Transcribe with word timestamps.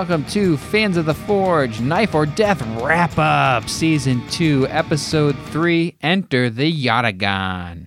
Welcome 0.00 0.24
to 0.28 0.56
Fans 0.56 0.96
of 0.96 1.04
the 1.04 1.12
Forge 1.12 1.78
Knife 1.82 2.14
or 2.14 2.24
Death 2.24 2.62
Wrap 2.80 3.18
Up, 3.18 3.68
Season 3.68 4.26
2, 4.28 4.66
Episode 4.70 5.36
3 5.48 5.94
Enter 6.00 6.48
the 6.48 6.72
Yatagan. 6.72 7.86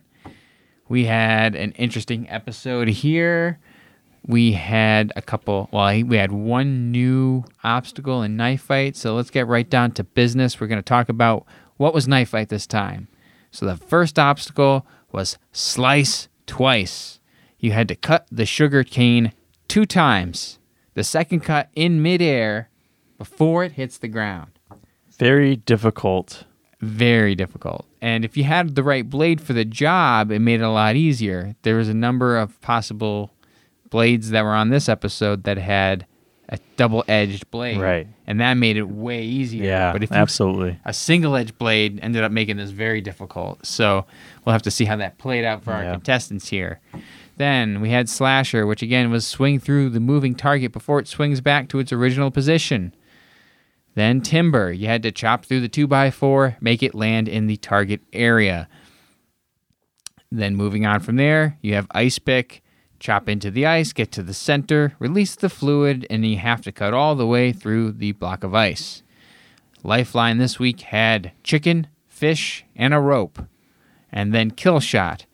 We 0.88 1.06
had 1.06 1.56
an 1.56 1.72
interesting 1.72 2.30
episode 2.30 2.88
here. 2.88 3.58
We 4.28 4.52
had 4.52 5.12
a 5.16 5.24
couple, 5.24 5.70
well, 5.72 6.04
we 6.04 6.18
had 6.18 6.32
one 6.32 6.92
new 6.92 7.46
obstacle 7.64 8.22
in 8.22 8.38
knife 8.38 8.62
fight. 8.62 8.96
So 8.96 9.16
let's 9.16 9.32
get 9.32 9.48
right 9.48 9.68
down 9.68 9.94
to 9.94 10.04
business. 10.04 10.62
We're 10.62 10.68
going 10.68 10.78
to 10.78 10.84
talk 10.84 11.10
about 11.10 11.48
what 11.78 11.96
was 11.96 12.08
knife 12.08 12.30
fight 12.30 12.50
this 12.50 12.68
time. 12.68 13.08
So 13.50 13.66
the 13.66 13.76
first 13.76 14.20
obstacle 14.20 14.86
was 15.12 15.40
slice 15.52 16.28
twice. 16.46 17.20
You 17.58 17.72
had 17.72 17.88
to 17.88 17.96
cut 17.96 18.28
the 18.32 18.46
sugar 18.46 18.84
cane 18.84 19.34
two 19.68 19.88
times. 19.88 20.60
The 20.94 21.04
second 21.04 21.42
cut 21.42 21.70
in 21.76 22.02
midair 22.02 22.70
before 23.18 23.64
it 23.64 23.74
hits 23.74 23.98
the 23.98 24.08
ground. 24.08 24.52
Very 25.18 25.56
difficult. 25.56 26.46
Very 26.82 27.36
difficult. 27.36 27.86
And 28.02 28.26
if 28.26 28.36
you 28.36 28.44
had 28.44 28.76
the 28.76 28.84
right 28.84 29.10
blade 29.10 29.40
for 29.40 29.54
the 29.54 29.64
job, 29.64 30.32
it 30.32 30.40
made 30.40 30.60
it 30.60 30.64
a 30.64 30.70
lot 30.70 30.96
easier. 30.96 31.56
There 31.62 31.78
was 31.78 31.88
a 31.88 31.94
number 31.94 32.38
of 32.38 32.60
possible 32.62 33.34
blades 33.90 34.32
that 34.32 34.44
were 34.44 34.54
on 34.54 34.70
this 34.70 34.90
episode 34.90 35.44
that 35.46 35.58
had 35.58 36.06
a 36.50 36.60
double-edged 36.76 37.50
blade, 37.52 37.80
Right. 37.80 38.08
And 38.28 38.42
that 38.42 38.56
made 38.56 38.76
it 38.78 38.84
way 38.84 39.24
easier. 39.24 39.64
Yeah, 39.64 39.94
but 39.94 40.04
if 40.04 40.12
you, 40.12 40.18
absolutely. 40.18 40.80
a 40.86 40.94
single-edged 40.94 41.58
blade 41.58 42.00
ended 42.02 42.24
up 42.24 42.32
making 42.32 42.58
this 42.58 42.72
very 42.72 43.02
difficult. 43.02 43.66
So 43.66 44.06
we'll 44.44 44.54
have 44.54 44.62
to 44.64 44.72
see 44.72 44.86
how 44.86 44.98
that 44.98 45.18
played 45.18 45.46
out 45.46 45.64
for 45.64 45.72
our 45.72 45.84
contestants 45.92 46.50
here. 46.50 46.80
Then 47.38 47.82
we 47.82 47.90
had 47.90 48.10
Slasher, 48.10 48.66
which 48.66 48.82
again 48.82 49.10
was 49.10 49.26
swing 49.26 49.60
through 49.60 49.90
the 49.90 50.00
moving 50.00 50.36
target 50.36 50.72
before 50.72 51.00
it 51.00 51.08
swings 51.08 51.42
back 51.42 51.68
to 51.70 51.80
its 51.80 51.92
original 51.92 52.32
position. 52.32 52.94
Then 53.96 54.22
Timber, 54.22 54.72
you 54.72 54.88
had 54.88 55.04
to 55.04 55.12
chop 55.12 55.46
through 55.46 55.62
the 55.62 55.70
2x4, 55.70 56.62
make 56.62 56.82
it 56.82 56.96
land 56.96 57.28
in 57.28 57.48
the 57.48 57.58
target 57.58 58.02
area. 58.12 58.68
Then 60.32 60.56
moving 60.56 60.86
on 60.86 61.00
from 61.00 61.16
there, 61.16 61.58
you 61.62 61.76
have 61.76 61.88
Ice 61.92 62.18
Pick, 62.18 62.64
chop 63.00 63.30
into 63.30 63.52
the 63.52 63.66
ice, 63.66 63.94
get 63.94 64.12
to 64.14 64.24
the 64.24 64.34
center, 64.34 64.94
release 64.98 65.36
the 65.36 65.50
fluid, 65.50 66.08
and 66.10 66.26
you 66.26 66.38
have 66.38 66.62
to 66.62 66.72
cut 66.72 66.94
all 66.94 67.16
the 67.16 67.28
way 67.28 67.52
through 67.52 67.92
the 67.92 68.14
block 68.14 68.44
of 68.44 68.56
ice. 68.56 69.04
Lifeline 69.84 70.38
this 70.38 70.58
week 70.58 70.82
had 70.82 71.34
chicken, 71.44 71.88
fish, 72.08 72.64
and 72.76 72.94
a 72.94 73.00
rope. 73.00 73.46
And 74.12 74.34
then 74.34 74.52
Kill 74.52 74.80
Shot. 74.80 75.26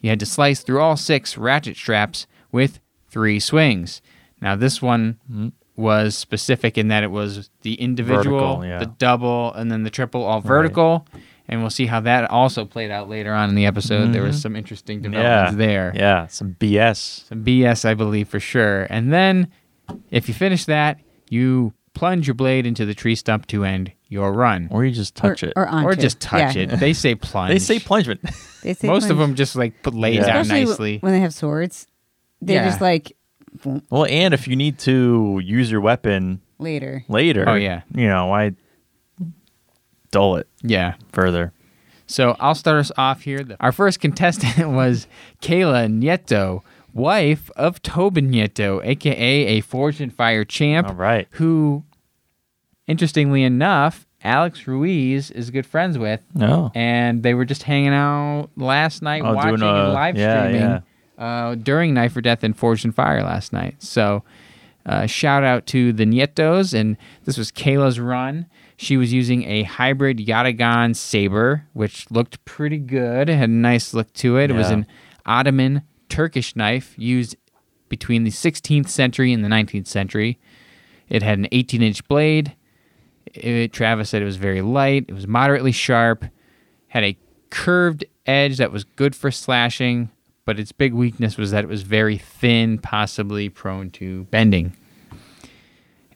You 0.00 0.10
had 0.10 0.20
to 0.20 0.26
slice 0.26 0.62
through 0.62 0.80
all 0.80 0.96
six 0.96 1.36
ratchet 1.36 1.76
straps 1.76 2.26
with 2.52 2.80
three 3.10 3.40
swings. 3.40 4.00
Now, 4.40 4.54
this 4.56 4.80
one 4.80 5.52
was 5.76 6.16
specific 6.16 6.76
in 6.78 6.88
that 6.88 7.02
it 7.02 7.10
was 7.10 7.50
the 7.62 7.74
individual, 7.74 8.38
Vertical, 8.56 8.66
yeah. 8.66 8.78
the 8.78 8.86
double, 8.86 9.52
and 9.54 9.70
then 9.70 9.82
the 9.82 9.90
triple 9.90 10.24
all 10.24 10.40
vertical. 10.40 11.06
And 11.50 11.60
we'll 11.62 11.70
see 11.70 11.86
how 11.86 12.00
that 12.00 12.30
also 12.30 12.64
played 12.66 12.90
out 12.90 13.08
later 13.08 13.32
on 13.32 13.48
in 13.48 13.54
the 13.54 13.64
episode. 13.64 14.12
There 14.12 14.22
was 14.22 14.40
some 14.40 14.54
interesting 14.54 15.00
developments 15.00 15.52
Mm-hmm. 15.52 15.60
Yeah. 15.60 15.66
there 15.66 15.92
Yeah, 15.94 16.26
some 16.26 16.54
BS. 16.60 17.26
some 17.26 17.42
BS, 17.44 17.84
I 17.86 17.94
believe, 17.94 18.28
for 18.28 18.38
sure. 18.38 18.82
And 18.90 19.12
then, 19.12 19.48
if 20.10 20.28
you 20.28 20.34
finish 20.34 20.66
that, 20.66 20.98
you 21.30 21.72
plunge 21.98 22.26
your 22.26 22.34
blade 22.34 22.64
into 22.66 22.84
the 22.86 22.94
tree 22.94 23.14
stump 23.14 23.46
to 23.48 23.64
end 23.64 23.92
your 24.08 24.32
run, 24.32 24.68
Or 24.70 24.84
you 24.84 24.92
just 24.92 25.14
touch 25.14 25.42
or, 25.42 25.48
it. 25.48 25.52
or 25.56 25.66
onto. 25.66 25.88
or 25.88 25.94
just 25.94 26.20
touch 26.20 26.54
Yeah. 26.56 26.62
it. 26.62 26.80
They 26.80 26.92
say 26.92 27.14
plunge. 27.14 27.50
they 27.52 27.58
say 27.58 27.78
plungement. 27.78 28.20
They 28.62 28.74
say 28.74 28.86
Most 28.94 29.10
of 29.10 29.18
them 29.18 29.34
just 29.34 29.56
like 29.56 29.82
put 29.82 29.94
lay 29.94 30.14
Yeah. 30.14 30.26
down 30.26 30.36
Especially 30.42 30.64
nicely. 30.64 30.98
when 31.00 31.12
they 31.12 31.20
have 31.20 31.34
swords. 31.34 31.86
They're 32.40 32.62
Yeah. 32.62 32.68
just 32.68 32.80
like 32.80 33.16
boom, 33.62 33.82
well, 33.90 34.04
and 34.06 34.32
if 34.32 34.46
you 34.46 34.54
need 34.56 34.78
to 34.80 35.40
use 35.44 35.70
your 35.70 35.80
weapon 35.80 36.40
later. 36.58 37.04
later, 37.08 37.44
Oh, 37.48 37.54
yeah. 37.54 37.82
you 37.94 38.06
know, 38.06 38.26
why 38.26 38.52
dull 40.10 40.36
it 40.36 40.48
Yeah. 40.62 40.94
further? 41.12 41.52
So 42.06 42.36
I'll 42.40 42.54
start 42.54 42.78
us 42.80 42.90
off 42.96 43.22
here. 43.22 43.44
Our 43.60 43.72
first 43.72 44.00
contestant 44.00 44.68
was 44.72 45.06
Kayla 45.42 45.88
Nieto, 45.92 46.62
wife 46.94 47.50
of 47.56 47.82
Tobin 47.82 48.30
Nieto, 48.30 48.80
aka 48.84 49.46
a 49.46 49.60
Forged 49.60 50.00
in 50.00 50.08
Fire 50.10 50.44
champ. 50.44 50.88
All 50.88 50.94
right. 50.94 51.28
Who, 51.32 51.84
interestingly 52.88 53.42
enough, 53.44 54.06
Alex 54.24 54.66
Ruiz 54.66 55.30
is 55.30 55.50
good 55.50 55.66
friends 55.66 55.96
with. 55.96 56.20
No. 56.34 56.72
and 56.74 57.22
they 57.22 57.34
were 57.34 57.44
just 57.44 57.62
hanging 57.62 57.92
out 57.94 58.48
last 58.56 59.00
night, 59.02 59.22
Oh, 59.24 59.34
watching 59.34 59.56
doing, 59.56 59.76
and 59.76 59.92
live 59.92 60.16
yeah, 60.16 60.48
streaming 60.48 60.82
Uh, 61.18 61.54
during 61.54 61.94
Knife 61.94 62.16
or 62.16 62.20
Death 62.20 62.42
and 62.42 62.56
Forged 62.56 62.84
in 62.84 62.92
Fire 62.92 63.22
last 63.22 63.52
night. 63.52 63.76
So, 63.80 64.24
uh, 64.86 65.06
shout 65.06 65.44
out 65.44 65.66
to 65.66 65.92
the 65.92 66.04
Nietos, 66.06 66.72
and 66.74 66.96
this 67.24 67.36
was 67.38 67.52
Kayla's 67.52 68.00
run. 68.00 68.46
She 68.76 68.96
was 68.96 69.12
using 69.12 69.42
a 69.44 69.64
hybrid 69.64 70.18
Yatagan 70.18 70.94
saber, 70.96 71.64
which 71.72 72.10
looked 72.10 72.44
pretty 72.44 72.78
good. 72.78 73.28
It 73.28 73.36
had 73.36 73.48
a 73.50 73.52
nice 73.52 73.92
look 73.92 74.12
to 74.14 74.36
it. 74.38 74.50
It 74.50 74.54
was 74.54 74.70
an 74.70 74.86
Ottoman 75.26 75.82
Turkish 76.08 76.54
knife 76.56 76.94
used 76.96 77.36
between 77.88 78.22
the 78.24 78.30
16th 78.30 78.88
century 78.88 79.32
and 79.32 79.44
the 79.44 79.48
19th 79.48 79.88
century. 79.88 80.38
It 81.08 81.22
had 81.22 81.38
an 81.38 81.48
18 81.52 81.82
inch 81.82 82.06
blade. 82.06 82.54
It, 83.34 83.72
Travis 83.72 84.10
said 84.10 84.22
it 84.22 84.26
was 84.26 84.36
very 84.36 84.62
light. 84.62 85.06
It 85.08 85.14
was 85.14 85.26
moderately 85.26 85.72
sharp. 85.72 86.24
Had 86.88 87.04
a 87.04 87.16
curved 87.50 88.04
edge 88.26 88.58
that 88.58 88.72
was 88.72 88.84
good 88.84 89.14
for 89.14 89.30
slashing, 89.30 90.10
but 90.44 90.58
its 90.58 90.72
big 90.72 90.94
weakness 90.94 91.36
was 91.36 91.50
that 91.50 91.64
it 91.64 91.68
was 91.68 91.82
very 91.82 92.18
thin, 92.18 92.78
possibly 92.78 93.48
prone 93.48 93.90
to 93.90 94.24
bending. 94.24 94.76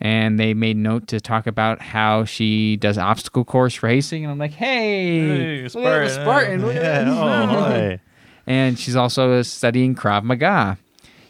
And 0.00 0.38
they 0.38 0.52
made 0.52 0.76
note 0.76 1.06
to 1.08 1.20
talk 1.20 1.46
about 1.46 1.80
how 1.80 2.24
she 2.24 2.76
does 2.76 2.98
obstacle 2.98 3.44
course 3.44 3.82
racing, 3.82 4.24
and 4.24 4.32
I'm 4.32 4.38
like, 4.38 4.52
hey, 4.52 5.62
the 5.62 5.68
Spartan. 6.08 6.64
at 6.64 6.74
Yeah, 6.74 7.98
oh. 7.98 7.98
And 8.46 8.76
she's 8.76 8.96
also 8.96 9.42
studying 9.42 9.94
Krav 9.94 10.24
Maga, 10.24 10.76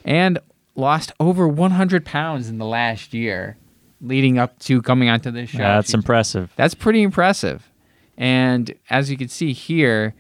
and 0.05 0.39
lost 0.75 1.13
over 1.21 1.47
100 1.47 2.07
pounds 2.07 2.49
in 2.49 2.57
the 2.57 2.65
last 2.65 3.13
year, 3.13 3.59
leading 4.03 4.39
up 4.39 4.59
to 4.59 4.83
coming 4.83 5.09
onto 5.09 5.31
this 5.31 5.51
show. 5.51 5.59
That's 5.59 5.95
impressive. 5.95 6.53
that's 6.57 6.75
pretty 6.75 7.03
impressive. 7.03 7.71
And 8.19 8.75
as 8.91 9.11
you 9.11 9.17
can 9.17 9.29
see 9.29 9.53
here, 9.53 10.15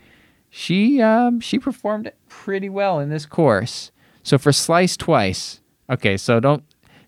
she 0.50 1.00
um, 1.02 1.40
she 1.40 1.58
performed 1.58 2.10
pretty 2.28 2.68
well 2.68 2.98
in 3.00 3.10
this 3.10 3.26
course. 3.26 3.90
So 4.22 4.38
for 4.38 4.52
slice 4.52 4.96
twice, 4.96 5.60
okay, 5.90 6.16
so 6.16 6.40
don't 6.40 6.62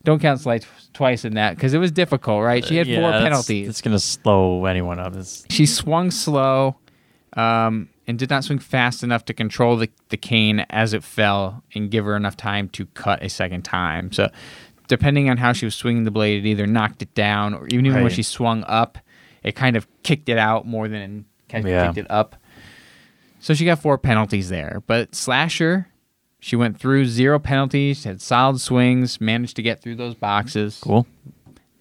don't 0.04 0.20
count 0.20 0.40
slice 0.40 0.66
twice 0.92 1.24
in 1.24 1.34
that 1.34 1.54
because 1.56 1.72
it 1.74 1.78
was 1.78 1.90
difficult, 1.92 2.42
right? 2.42 2.64
She 2.64 2.76
had 2.76 2.86
Yeah, 2.86 3.00
four 3.00 3.10
that's- 3.10 3.22
penalties. 3.22 3.68
It's 3.68 3.80
gonna 3.80 3.98
slow 3.98 4.66
anyone 4.66 4.98
up. 4.98 5.14
It's, 5.16 5.44
She 5.48 5.64
swung 5.66 6.10
slow 6.10 6.76
um, 7.36 7.88
and 8.06 8.18
did 8.18 8.28
not 8.30 8.44
swing 8.44 8.58
fast 8.58 9.02
enough 9.02 9.24
to 9.26 9.34
control 9.34 9.76
the, 9.76 9.88
the 10.10 10.16
cane 10.16 10.60
as 10.70 10.92
it 10.92 11.02
fell 11.02 11.62
and 11.74 11.90
give 11.90 12.04
her 12.04 12.16
enough 12.16 12.36
time 12.36 12.68
to 12.70 12.86
cut 12.86 13.22
a 13.22 13.28
second 13.28 13.62
time. 13.62 14.12
So, 14.12 14.30
depending 14.88 15.30
on 15.30 15.36
how 15.38 15.52
she 15.52 15.64
was 15.64 15.74
swinging 15.74 16.04
the 16.04 16.10
blade, 16.10 16.44
it 16.44 16.48
either 16.48 16.66
knocked 16.66 17.02
it 17.02 17.14
down 17.14 17.54
or 17.54 17.66
even 17.68 17.84
when 17.92 18.02
Right. 18.04 18.12
she 18.12 18.22
swung 18.22 18.64
up, 18.66 18.98
it 19.42 19.54
kind 19.54 19.76
of 19.76 19.86
kicked 20.02 20.28
it 20.28 20.38
out 20.38 20.66
more 20.66 20.88
than 20.88 21.24
kind 21.48 21.64
of 21.64 21.70
Yeah. 21.70 21.86
kicked 21.86 21.98
it 21.98 22.06
up. 22.10 22.36
So, 23.40 23.52
she 23.54 23.64
got 23.66 23.78
four 23.78 23.98
penalties 23.98 24.48
there. 24.48 24.82
But 24.86 25.14
Slasher, 25.14 25.88
she 26.40 26.56
went 26.56 26.78
through 26.78 27.06
zero 27.06 27.38
penalties, 27.38 28.04
had 28.04 28.20
solid 28.22 28.60
swings, 28.60 29.20
managed 29.20 29.56
to 29.56 29.62
get 29.62 29.82
through 29.82 29.96
those 29.96 30.14
boxes 30.14 30.80
cool. 30.82 31.06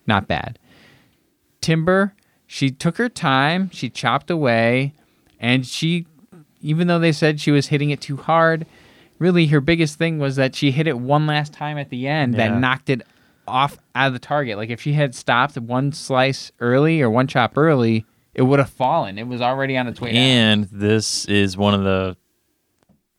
not 0.06 0.28
bad. 0.28 0.60
Timber, 1.62 2.14
she 2.48 2.70
took 2.70 2.98
her 2.98 3.08
time, 3.10 3.70
she 3.72 3.90
chopped 3.90 4.30
away, 4.30 4.94
and 5.40 5.66
she, 5.66 6.06
even 6.62 6.88
though 6.88 7.00
they 7.00 7.12
said 7.14 7.40
she 7.40 7.52
was 7.52 7.68
hitting 7.68 7.90
it 7.90 8.02
too 8.02 8.18
hard, 8.18 8.66
really 9.24 9.48
her 9.48 9.62
biggest 9.62 9.98
thing 9.98 10.20
was 10.20 10.36
that 10.36 10.54
she 10.54 10.70
hit 10.70 10.86
it 10.86 11.00
one 11.00 11.25
last 11.25 11.54
time 11.54 11.78
at 11.78 11.90
the 11.90 12.08
end 12.08 12.36
that 12.36 12.60
knocked 12.60 12.90
it 12.90 13.02
off 13.48 13.78
out 13.96 14.08
of 14.08 14.14
the 14.14 14.20
target. 14.20 14.58
Like 14.58 14.70
if 14.70 14.81
she 14.81 14.94
had 14.94 15.16
stopped 15.16 15.58
one 15.58 15.94
slice 15.94 16.52
early 16.60 17.02
or 17.02 17.10
one 17.10 17.28
chop 17.28 17.58
early, 17.58 18.06
it 18.36 18.42
would 18.42 18.60
have 18.60 18.70
fallen. 18.70 19.18
It 19.18 19.28
was 19.28 19.42
already 19.42 19.78
on 19.78 19.88
its 19.88 20.02
way. 20.02 20.12
And 20.12 20.66
this 20.66 21.25
is 21.25 21.56
one 21.56 21.74
of 21.74 21.84
the 21.84 22.18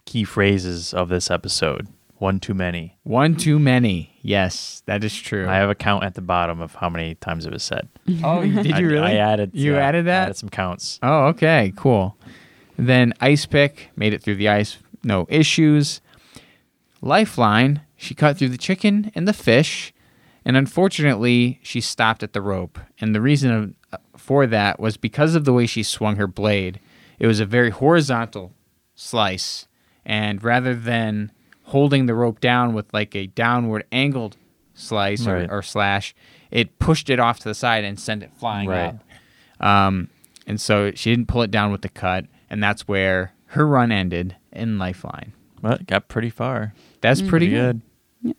key 0.05 0.25
phrases 0.25 0.93
of 0.93 1.09
this 1.09 1.31
episode. 1.31 1.89
One 2.19 2.39
too 2.39 2.55
many. 2.55 2.97
One 3.03 3.35
too 3.35 3.59
many. 3.59 4.19
Yes, 4.23 4.83
that 4.87 5.03
is 5.05 5.15
true. 5.17 5.49
I 5.49 5.57
have 5.57 5.71
a 5.71 5.75
count 5.75 6.05
at 6.05 6.15
the 6.15 6.23
bottom 6.23 6.61
of 6.61 6.75
how 6.75 6.89
many 6.89 7.17
times 7.17 7.45
it 7.45 7.53
was 7.53 7.63
said. 7.63 7.89
oh, 8.23 8.43
did 8.43 8.79
you 8.79 8.89
really? 8.89 9.01
I 9.01 9.15
added. 9.17 9.51
You 9.55 9.75
yeah, 9.75 9.87
added 9.87 10.07
that? 10.07 10.25
Added 10.25 10.37
some 10.37 10.49
counts. 10.51 11.01
Oh, 11.03 11.27
okay, 11.29 11.73
cool. 11.77 12.17
Then 12.77 13.15
Ice 13.21 13.47
Pick 13.47 13.91
made 13.97 14.13
it 14.13 14.23
through 14.23 14.37
the 14.37 14.49
ice, 14.49 14.79
no 15.05 15.27
issues. 15.29 16.01
Lifeline, 17.01 17.83
she 17.97 18.15
cut 18.15 18.39
through 18.39 18.49
the 18.49 18.59
chicken 18.59 19.11
and 19.15 19.29
the 19.29 19.33
fish, 19.33 19.93
and 20.45 20.57
unfortunately, 20.57 21.61
she 21.63 21.81
stopped 21.81 22.23
at 22.23 22.33
the 22.33 22.41
rope. 22.41 22.79
And 23.01 23.15
the 23.15 23.21
reason 23.21 23.75
for 24.17 24.47
that 24.47 24.81
was 24.81 24.97
because 24.97 25.35
of 25.35 25.45
the 25.45 25.53
way 25.53 25.67
she 25.67 25.83
swung 25.83 26.17
her 26.17 26.27
blade. 26.27 26.81
It 27.19 27.27
was 27.27 27.41
a 27.41 27.47
very 27.47 27.71
horizontal 27.71 28.53
slice, 28.95 29.67
and 30.05 30.43
rather 30.43 30.75
than 30.75 31.31
holding 31.65 32.07
the 32.07 32.15
rope 32.15 32.41
down 32.41 32.75
with 32.75 32.93
like 32.93 33.15
a 33.15 33.27
downward 33.29 33.85
angled 33.93 34.37
slice 34.75 35.27
or, 35.27 35.47
or 35.51 35.63
slash, 35.63 36.15
it 36.51 36.79
pushed 36.79 37.09
it 37.09 37.19
off 37.21 37.39
to 37.41 37.49
the 37.49 37.55
side 37.55 37.85
and 37.85 37.99
sent 37.99 38.23
it 38.23 38.31
flying 38.37 38.69
Right. 38.69 38.95
up. 39.61 39.67
Um, 39.67 40.09
and 40.47 40.61
so 40.61 40.91
she 40.95 41.11
didn't 41.11 41.29
pull 41.29 41.43
it 41.43 41.51
down 41.51 41.71
with 41.73 41.83
the 41.83 41.89
cut, 41.89 42.27
and 42.51 42.63
that's 42.63 42.89
where 42.89 43.33
her 43.49 43.67
run 43.67 43.93
ended 43.93 44.37
in 44.55 44.79
Lifeline. 44.79 45.33
But 45.61 45.87
got 45.87 46.09
pretty 46.09 46.31
far. 46.31 46.75
That's 47.01 47.21
pretty 47.21 47.31
Pretty 47.31 47.51
good. 47.51 47.81
good. 48.25 48.37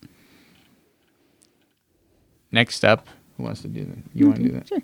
Next 2.51 2.85
up, 2.85 3.07
who 3.37 3.43
wants 3.43 3.61
to 3.63 3.67
do 3.67 3.83
that? 3.85 3.97
You 4.13 4.27
want 4.27 4.37
to 4.37 4.43
do 4.43 4.51
that? 4.51 4.67
Sure. 4.67 4.79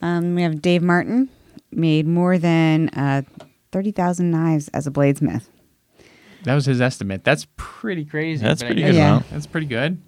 Um, 0.00 0.34
we 0.34 0.42
have 0.42 0.62
Dave 0.62 0.82
Martin 0.82 1.28
made 1.70 2.06
more 2.06 2.38
than 2.38 2.88
uh, 2.90 3.22
thirty 3.70 3.90
thousand 3.90 4.30
knives 4.30 4.68
as 4.68 4.86
a 4.86 4.90
bladesmith. 4.90 5.44
That 6.44 6.54
was 6.54 6.66
his 6.66 6.80
estimate. 6.80 7.22
That's 7.24 7.46
pretty 7.56 8.04
crazy. 8.04 8.42
That's 8.42 8.62
pretty 8.62 8.82
good 8.82 8.94
Yeah. 8.94 9.22
That's 9.30 9.46
pretty 9.46 9.66
good. 9.66 10.00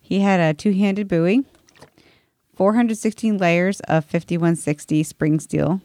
He 0.00 0.20
had 0.20 0.40
a 0.40 0.52
two-handed 0.54 1.06
bowie, 1.08 1.44
416 2.56 3.36
layers 3.38 3.80
of 3.80 4.04
5160 4.06 5.02
spring 5.02 5.38
steel. 5.40 5.80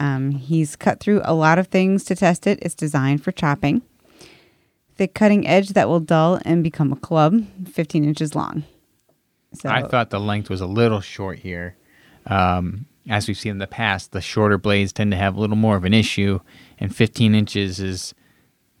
Um, 0.00 0.32
he's 0.32 0.76
cut 0.76 1.00
through 1.00 1.22
a 1.24 1.34
lot 1.34 1.58
of 1.58 1.68
things 1.68 2.04
to 2.04 2.14
test 2.16 2.46
it. 2.46 2.58
It's 2.62 2.74
designed 2.74 3.22
for 3.22 3.32
chopping. 3.32 3.82
Thick 4.96 5.14
cutting 5.14 5.46
edge 5.46 5.70
that 5.70 5.88
will 5.88 6.00
dull 6.00 6.40
and 6.44 6.62
become 6.62 6.92
a 6.92 6.96
club, 6.96 7.44
15 7.68 8.04
inches 8.04 8.34
long. 8.34 8.64
So 9.54 9.68
I 9.68 9.82
thought 9.82 10.10
the 10.10 10.20
length 10.20 10.50
was 10.50 10.60
a 10.60 10.66
little 10.66 11.00
short 11.00 11.38
here. 11.40 11.76
Um, 12.26 12.86
as 13.08 13.28
we've 13.28 13.38
seen 13.38 13.52
in 13.52 13.58
the 13.58 13.66
past, 13.66 14.12
the 14.12 14.20
shorter 14.20 14.58
blades 14.58 14.92
tend 14.92 15.10
to 15.10 15.16
have 15.16 15.36
a 15.36 15.40
little 15.40 15.56
more 15.56 15.76
of 15.76 15.84
an 15.84 15.94
issue, 15.94 16.40
and 16.78 16.94
15 16.94 17.34
inches 17.34 17.80
is 17.80 18.14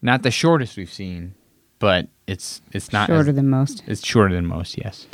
not 0.02 0.22
the 0.22 0.30
shortest 0.30 0.76
we've 0.76 0.92
seen, 0.92 1.34
but 1.78 2.08
it's 2.26 2.62
it's 2.72 2.92
not 2.92 3.08
shorter 3.08 3.30
as- 3.30 3.36
than 3.36 3.50
most. 3.50 3.82
it's 3.86 4.04
shorter 4.04 4.34
than 4.34 4.46
most. 4.46 4.78
Yes. 4.78 5.06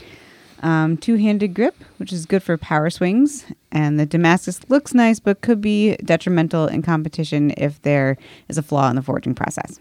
Um, 0.62 0.98
two-handed 0.98 1.54
grip, 1.54 1.74
which 1.96 2.12
is 2.12 2.26
good 2.26 2.42
for 2.42 2.58
power 2.58 2.90
swings, 2.90 3.46
and 3.72 3.98
the 3.98 4.04
Damascus 4.04 4.60
looks 4.68 4.92
nice, 4.92 5.18
but 5.18 5.40
could 5.40 5.62
be 5.62 5.96
detrimental 5.96 6.66
in 6.66 6.82
competition 6.82 7.54
if 7.56 7.80
there 7.80 8.18
is 8.48 8.58
a 8.58 8.62
flaw 8.62 8.90
in 8.90 8.96
the 8.96 9.02
forging 9.02 9.34
process. 9.34 9.80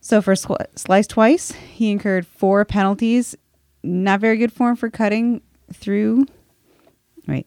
So 0.00 0.22
for 0.22 0.34
sw- 0.34 0.52
slice 0.74 1.06
twice, 1.06 1.52
he 1.52 1.90
incurred 1.90 2.26
four 2.26 2.64
penalties. 2.64 3.36
Not 3.82 4.20
very 4.20 4.36
good 4.36 4.52
form 4.52 4.74
for 4.74 4.90
cutting 4.90 5.42
through. 5.72 6.26
Wait, 7.28 7.46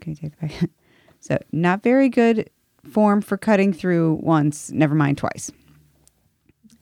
can 0.00 0.12
you 0.12 0.16
take 0.16 0.40
that 0.40 0.48
back? 0.48 0.70
so 1.20 1.38
not 1.52 1.82
very 1.82 2.08
good 2.08 2.50
form 2.90 3.20
for 3.20 3.36
cutting 3.36 3.72
through 3.72 4.20
once. 4.22 4.70
Never 4.70 4.94
mind 4.94 5.18
twice. 5.18 5.50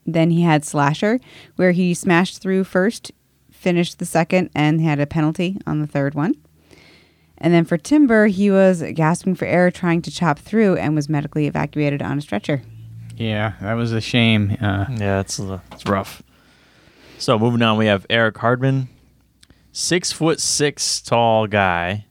Then 0.07 0.31
he 0.31 0.43
had 0.43 0.65
slasher, 0.65 1.21
where 1.57 1.73
he 1.73 1.93
smashed 1.95 2.41
through 2.41 2.65
first, 2.65 3.13
finished 3.61 3.99
the 3.99 4.07
second, 4.07 4.51
and 4.55 4.81
had 4.81 4.99
a 4.99 5.07
penalty 5.07 5.59
on 5.67 5.81
the 5.81 5.87
third 5.87 6.15
one. 6.15 6.35
And 7.39 7.55
then 7.55 7.65
for 7.65 7.77
timber, 7.79 8.27
he 8.27 8.51
was 8.51 8.83
gasping 8.95 9.35
for 9.35 9.45
air 9.45 9.71
trying 9.71 10.03
to 10.03 10.11
chop 10.11 10.39
through 10.39 10.77
and 10.77 10.95
was 10.95 11.09
medically 11.09 11.47
evacuated 11.47 12.03
on 12.03 12.19
a 12.19 12.21
stretcher. 12.21 12.63
Yeah, 13.17 13.53
that 13.61 13.75
was 13.75 13.93
a 13.93 14.01
shame. 14.01 14.57
Uh, 14.61 14.87
Yeah, 14.91 15.21
it's 15.21 15.39
uh, 15.39 15.61
it's 15.73 15.87
rough. 15.87 16.23
So 17.19 17.39
moving 17.39 17.63
on, 17.63 17.77
we 17.77 17.87
have 17.87 18.07
Eric 18.09 18.37
Hardeman, 18.37 18.89
six 19.73 20.11
foot 20.11 20.41
six 20.41 21.01
tall 21.03 21.47
guy, 21.47 22.07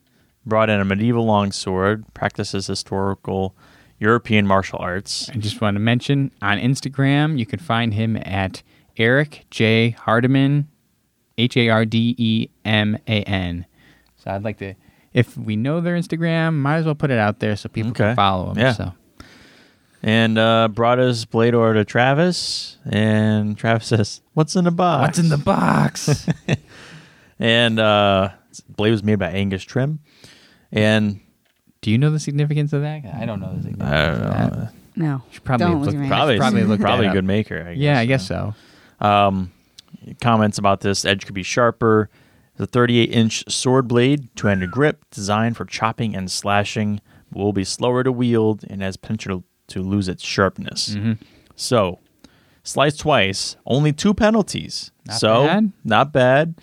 brought 0.46 0.70
in 0.70 0.80
a 0.80 0.86
medieval 0.86 1.26
longsword, 1.26 2.06
practices 2.14 2.68
historical 2.68 3.56
European 4.00 4.48
martial 4.48 4.80
arts. 4.80 5.30
I 5.30 5.38
just 5.38 5.62
want 5.62 5.76
to 5.76 5.80
mention 5.80 6.32
on 6.42 6.58
Instagram, 6.60 7.38
you 7.38 7.46
can 7.46 7.60
find 7.60 7.94
him 7.94 8.18
at 8.18 8.62
Eric 8.98 9.46
J 9.50 9.96
Hardeman, 10.06 10.66
H 11.40 11.58
A 11.58 11.70
R 11.70 11.86
D 11.86 12.16
E 12.18 12.50
M 12.66 12.98
A 13.08 13.22
N. 13.24 13.66
So 14.18 14.32
I'd 14.32 14.44
like 14.44 14.58
to, 14.60 14.76
if 15.14 15.38
we 15.38 15.56
know 15.56 15.82
their 15.82 15.96
Instagram, 15.98 16.56
might 16.56 16.78
as 16.78 16.86
well 16.86 16.96
put 16.96 17.10
it 17.12 17.18
out 17.20 17.40
there 17.40 17.56
so 17.56 17.70
people 17.70 17.92
Okay. 17.92 18.04
can 18.10 18.16
follow 18.16 18.54
them. 18.54 18.58
Yeah. 18.60 18.74
So 18.74 18.94
And 20.04 20.38
uh, 20.38 20.68
brought 20.68 20.98
his 21.00 21.26
blade 21.26 21.54
over 21.56 21.74
to 21.74 21.84
Travis, 21.86 22.78
and 22.90 23.58
Travis 23.58 23.88
says, 23.88 24.22
"What's 24.34 24.56
in 24.56 24.66
the 24.66 24.72
box?" 24.72 25.02
what's 25.08 25.20
in 25.20 25.30
the 25.30 25.38
box? 25.38 26.28
And 27.42 27.80
uh, 27.80 28.30
blade 28.76 28.92
was 28.92 29.02
made 29.04 29.16
by 29.20 29.30
Angus 29.32 29.64
Trim, 29.64 30.00
and 30.74 31.22
Do 31.82 31.90
you 31.90 31.98
know 31.98 32.10
the 32.12 32.20
significance 32.20 32.74
of 32.74 32.82
that? 32.82 33.06
I 33.06 33.26
don't 33.26 33.40
know 33.40 33.56
the 33.56 33.62
significance. 33.64 33.90
I 33.90 34.06
don't 34.08 34.16
of 34.16 34.30
that. 34.34 34.58
know, 34.58 34.70
No, 34.98 35.22
Should 35.32 35.44
probably 35.46 35.66
don't 35.68 35.82
look- 35.82 35.96
look 35.96 36.08
probably 36.10 36.38
probably 36.38 36.64
look 36.64 36.82
probably 36.82 37.08
a 37.08 37.14
good 37.14 37.24
maker. 37.24 37.62
I 37.66 37.74
guess. 37.76 37.78
Yeah, 37.82 37.98
I 38.00 38.06
guess 38.06 38.28
so. 38.28 38.54
Um, 39.00 39.52
comments 40.22 40.58
about 40.58 40.82
this 40.82 41.06
edge 41.06 41.26
could 41.26 41.36
be 41.36 41.44
sharper. 41.44 42.10
The 42.56 42.68
38 42.68 43.12
inch 43.12 43.50
sword 43.52 43.88
blade, 43.88 44.30
two 44.36 44.48
handed 44.48 44.72
grip, 44.72 45.06
designed 45.12 45.56
for 45.58 45.66
chopping 45.66 46.16
and 46.16 46.30
slashing, 46.30 47.00
will 47.34 47.54
be 47.54 47.64
slower 47.64 48.04
to 48.04 48.12
wield 48.12 48.66
and 48.70 48.82
has 48.82 48.98
potential 48.98 49.44
to 49.68 49.82
lose 49.82 50.08
its 50.08 50.24
sharpness. 50.24 50.90
Mm-hmm. 50.96 51.14
So, 51.56 52.00
slice 52.64 52.98
twice, 52.98 53.56
only 53.66 53.94
two 53.94 54.14
penalties. 54.14 54.92
Not 55.06 55.20
so, 55.20 55.46
bad. 55.46 55.72
not 55.84 56.12
bad. 56.12 56.56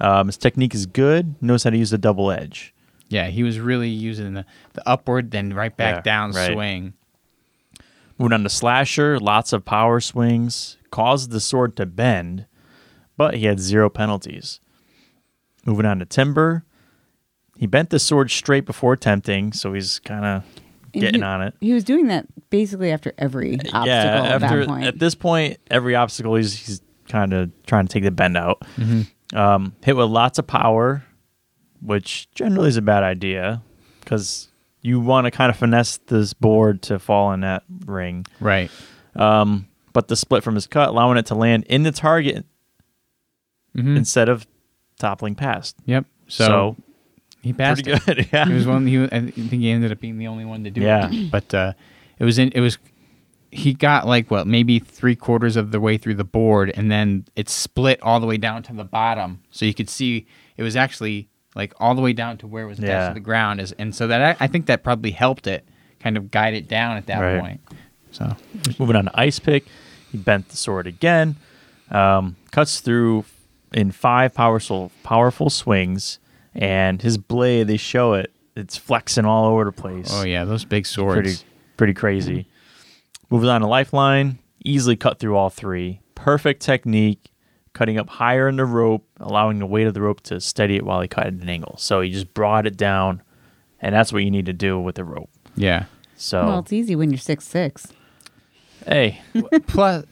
Um, 0.00 0.26
his 0.26 0.36
technique 0.36 0.74
is 0.74 0.86
good. 0.86 1.40
Knows 1.42 1.62
how 1.64 1.70
to 1.70 1.76
use 1.76 1.90
the 1.90 1.98
double 1.98 2.30
edge. 2.30 2.74
Yeah, 3.08 3.28
he 3.28 3.42
was 3.42 3.60
really 3.60 3.90
using 3.90 4.34
the, 4.34 4.44
the 4.72 4.88
upward, 4.88 5.30
then 5.30 5.52
right 5.52 5.76
back 5.76 5.96
Yeah, 5.96 6.00
down 6.00 6.32
right. 6.32 6.52
swing. 6.52 6.94
Moving 8.18 8.32
on 8.32 8.42
to 8.44 8.48
Slasher, 8.48 9.18
lots 9.18 9.52
of 9.52 9.64
power 9.64 10.00
swings, 10.00 10.78
caused 10.90 11.30
the 11.30 11.40
sword 11.40 11.76
to 11.76 11.86
bend, 11.86 12.46
but 13.16 13.34
he 13.34 13.46
had 13.46 13.60
zero 13.60 13.88
penalties. 13.90 14.60
Moving 15.66 15.86
on 15.86 15.98
to 16.00 16.04
Timber, 16.04 16.64
he 17.56 17.66
bent 17.66 17.90
the 17.90 17.98
sword 17.98 18.30
straight 18.30 18.66
before 18.66 18.92
attempting, 18.92 19.52
so 19.52 19.72
he's 19.72 19.98
kind 20.00 20.24
of 20.24 20.42
getting 20.92 21.20
he- 21.20 21.26
on 21.26 21.42
it. 21.42 21.54
He 21.60 21.72
was 21.72 21.84
doing 21.84 22.08
that 22.08 22.26
basically 22.50 22.90
after 22.90 23.12
every 23.18 23.54
obstacle 23.54 23.86
yeah, 23.86 24.24
at 24.24 24.42
after 24.42 24.60
that 24.60 24.68
point. 24.68 24.84
at 24.84 24.98
this 24.98 25.14
point, 25.14 25.58
every 25.70 25.94
obstacle 25.94 26.34
he's 26.34 26.54
he's 26.54 26.80
kind 27.08 27.32
of 27.32 27.50
trying 27.66 27.86
to 27.86 27.92
take 27.92 28.02
the 28.02 28.10
bend 28.10 28.36
out. 28.36 28.62
Um, 29.32 29.74
hit 29.84 29.96
with 29.96 30.08
lots 30.08 30.38
of 30.38 30.46
power, 30.46 31.04
which 31.80 32.28
generally 32.34 32.68
is 32.68 32.76
a 32.76 32.82
bad 32.82 33.02
idea 33.02 33.62
because 34.00 34.48
you 34.82 35.00
want 35.00 35.24
to 35.24 35.30
kind 35.30 35.50
of 35.50 35.56
finesse 35.56 35.96
this 36.06 36.34
board 36.34 36.82
to 36.82 36.98
fall 36.98 37.32
in 37.32 37.40
that 37.40 37.64
ring. 37.86 38.26
Right. 38.38 38.70
Um, 39.16 39.66
but 39.92 40.08
the 40.08 40.16
split 40.16 40.44
from 40.44 40.56
his 40.56 40.66
cut, 40.66 40.90
allowing 40.90 41.16
it 41.16 41.26
to 41.26 41.34
land 41.34 41.64
in 41.64 41.84
the 41.84 41.92
target 41.92 42.44
hmm 43.74 43.96
instead 43.96 44.28
of 44.28 44.46
toppling 44.98 45.34
past. 45.34 45.76
Yep. 45.86 46.06
So, 46.28 46.44
So, 46.46 46.76
he 47.42 47.52
passed 47.52 47.84
pretty 47.84 47.98
it. 48.12 48.16
good. 48.16 48.28
yeah. 48.32 48.46
He 48.46 48.52
was 48.54 48.66
one. 48.66 48.86
He 48.86 49.02
I 49.04 49.08
think 49.08 49.50
he 49.52 49.70
ended 49.70 49.92
up 49.92 50.00
being 50.00 50.18
the 50.18 50.26
only 50.28 50.44
one 50.44 50.64
to 50.64 50.70
do 50.70 50.80
Yeah. 50.80 51.10
it. 51.12 51.30
But 51.30 51.52
uh, 51.54 51.72
it 52.18 52.24
was 52.24 52.38
in. 52.38 52.50
It 52.54 52.60
was. 52.60 52.78
He 53.50 53.72
got 53.72 54.04
like 54.06 54.30
what 54.32 54.48
maybe 54.48 54.80
three 54.80 55.14
quarters 55.14 55.54
of 55.56 55.70
the 55.70 55.78
way 55.78 55.96
through 55.96 56.14
the 56.14 56.24
board, 56.24 56.72
and 56.74 56.90
then 56.90 57.24
it 57.36 57.48
split 57.48 58.02
all 58.02 58.18
the 58.18 58.26
way 58.26 58.36
down 58.36 58.64
to 58.64 58.72
the 58.72 58.82
bottom, 58.84 59.42
so 59.50 59.64
you 59.64 59.72
could 59.74 59.88
see 59.88 60.26
it 60.56 60.64
was 60.64 60.74
actually 60.74 61.28
like 61.54 61.72
all 61.78 61.94
the 61.94 62.02
way 62.02 62.12
down 62.12 62.36
to 62.38 62.48
where 62.48 62.64
it 62.64 62.66
was 62.66 62.78
attached 62.80 62.90
Yeah. 62.90 63.08
to 63.08 63.14
the 63.14 63.20
ground. 63.20 63.60
Is 63.60 63.70
and 63.72 63.94
so 63.94 64.08
that 64.08 64.20
I, 64.40 64.44
I 64.44 64.48
think 64.48 64.66
that 64.66 64.82
probably 64.82 65.12
helped 65.12 65.46
it 65.46 65.68
kind 66.00 66.16
of 66.16 66.32
guide 66.32 66.54
it 66.54 66.66
down 66.66 66.96
at 66.96 67.06
that 67.06 67.20
Right. 67.20 67.40
point. 67.40 67.60
So 68.10 68.36
Moving 68.80 68.96
on 68.96 69.04
to 69.04 69.12
Ice 69.20 69.38
Pick, 69.38 69.66
he 70.10 70.18
bent 70.18 70.48
the 70.48 70.56
sword 70.56 70.88
again, 70.88 71.36
um, 71.92 72.34
cuts 72.50 72.80
through 72.80 73.24
in 73.74 73.90
five 73.90 74.32
powerful 74.32 74.90
powerful 75.02 75.50
swings, 75.50 76.18
and 76.54 77.02
his 77.02 77.18
blade 77.18 77.66
they 77.66 77.76
show 77.76 78.14
it. 78.14 78.32
It's 78.56 78.76
flexing 78.76 79.24
all 79.24 79.46
over 79.46 79.64
the 79.64 79.72
place. 79.72 80.08
oh 80.10 80.24
yeah, 80.24 80.44
those 80.44 80.64
big 80.64 80.86
swords. 80.86 81.20
pretty 81.20 81.38
pretty 81.76 81.94
crazy. 81.94 82.46
Moving 83.30 83.48
on 83.50 83.60
to 83.62 83.66
Lifeline, 83.66 84.38
easily 84.64 84.96
cut 84.96 85.18
through 85.18 85.36
all 85.36 85.50
three. 85.50 86.00
Perfect 86.14 86.62
technique, 86.62 87.30
cutting 87.72 87.98
up 87.98 88.08
higher 88.08 88.48
in 88.48 88.56
the 88.56 88.64
rope, 88.64 89.04
allowing 89.18 89.58
the 89.58 89.66
weight 89.66 89.86
of 89.86 89.94
the 89.94 90.00
rope 90.00 90.20
to 90.22 90.40
steady 90.40 90.76
it 90.76 90.84
while 90.84 91.00
he 91.00 91.08
cut 91.08 91.26
at 91.26 91.32
an 91.32 91.48
angle. 91.48 91.74
So 91.78 92.00
he 92.00 92.10
just 92.10 92.32
brought 92.32 92.66
it 92.66 92.76
down, 92.76 93.22
and 93.80 93.94
that's 93.94 94.12
what 94.12 94.22
you 94.22 94.30
need 94.30 94.46
to 94.46 94.52
do 94.52 94.78
with 94.78 94.94
the 94.94 95.04
rope. 95.04 95.30
Yeah. 95.56 95.86
So 96.16 96.46
well, 96.46 96.58
it's 96.60 96.72
easy 96.72 96.94
when 96.94 97.10
you're 97.10 97.18
six 97.18 97.44
six. 97.44 97.88
hey, 98.86 99.20
plus, 99.66 100.04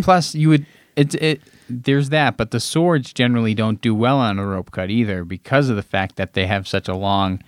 plus 0.00 0.34
you 0.34 0.48
would 0.48 0.64
it 0.96 1.14
it. 1.16 1.42
There's 1.70 2.08
that, 2.10 2.36
but 2.36 2.50
the 2.50 2.60
swords 2.60 3.12
generally 3.12 3.54
don't 3.54 3.80
do 3.80 3.94
well 3.94 4.18
on 4.18 4.38
a 4.38 4.46
rope 4.46 4.70
cut 4.70 4.90
either 4.90 5.24
because 5.24 5.68
of 5.68 5.76
the 5.76 5.82
fact 5.82 6.16
that 6.16 6.34
they 6.34 6.46
have 6.46 6.66
such 6.66 6.88
a 6.88 6.94
long 6.94 7.42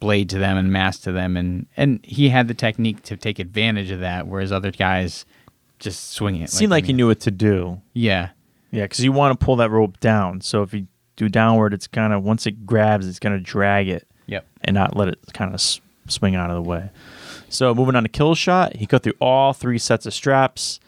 blade 0.00 0.30
to 0.30 0.38
them 0.38 0.56
and 0.56 0.72
mass 0.72 0.98
to 1.00 1.12
them, 1.12 1.36
and 1.36 1.66
and 1.76 2.00
he 2.04 2.28
had 2.28 2.48
the 2.48 2.54
technique 2.54 3.02
to 3.04 3.16
take 3.16 3.38
advantage 3.38 3.90
of 3.90 4.00
that, 4.00 4.26
whereas 4.26 4.52
other 4.52 4.70
guys 4.70 5.24
just 5.78 6.12
swing 6.12 6.36
it. 6.36 6.44
it 6.44 6.50
seemed 6.50 6.70
like 6.70 6.86
he 6.86 6.92
knew 6.92 7.06
what 7.08 7.20
to 7.20 7.30
do. 7.30 7.80
Yeah, 7.94 8.30
Yeah, 8.70 8.84
because 8.84 9.04
you 9.04 9.12
want 9.12 9.38
to 9.38 9.44
pull 9.44 9.56
that 9.56 9.70
rope 9.70 10.00
down. 10.00 10.40
So 10.40 10.62
if 10.62 10.74
you 10.74 10.86
do 11.16 11.28
downward, 11.28 11.74
it's 11.74 11.86
kind 11.86 12.12
of 12.12 12.22
once 12.22 12.46
it 12.46 12.66
grabs, 12.66 13.06
it's 13.06 13.18
going 13.18 13.36
to 13.36 13.42
drag 13.42 13.88
it 13.88 14.06
yep. 14.26 14.46
and 14.62 14.74
not 14.74 14.96
let 14.96 15.08
it 15.08 15.18
kind 15.32 15.50
of 15.50 15.54
s- 15.54 15.80
swing 16.08 16.34
out 16.34 16.50
of 16.50 16.56
the 16.56 16.68
way. 16.68 16.90
So 17.48 17.74
moving 17.74 17.96
on 17.96 18.02
to 18.02 18.08
kill 18.08 18.34
shot, 18.34 18.76
he 18.76 18.86
cut 18.86 19.02
through 19.02 19.14
all 19.20 19.52
three 19.52 19.78
sets 19.78 20.06
of 20.06 20.14
straps, 20.14 20.80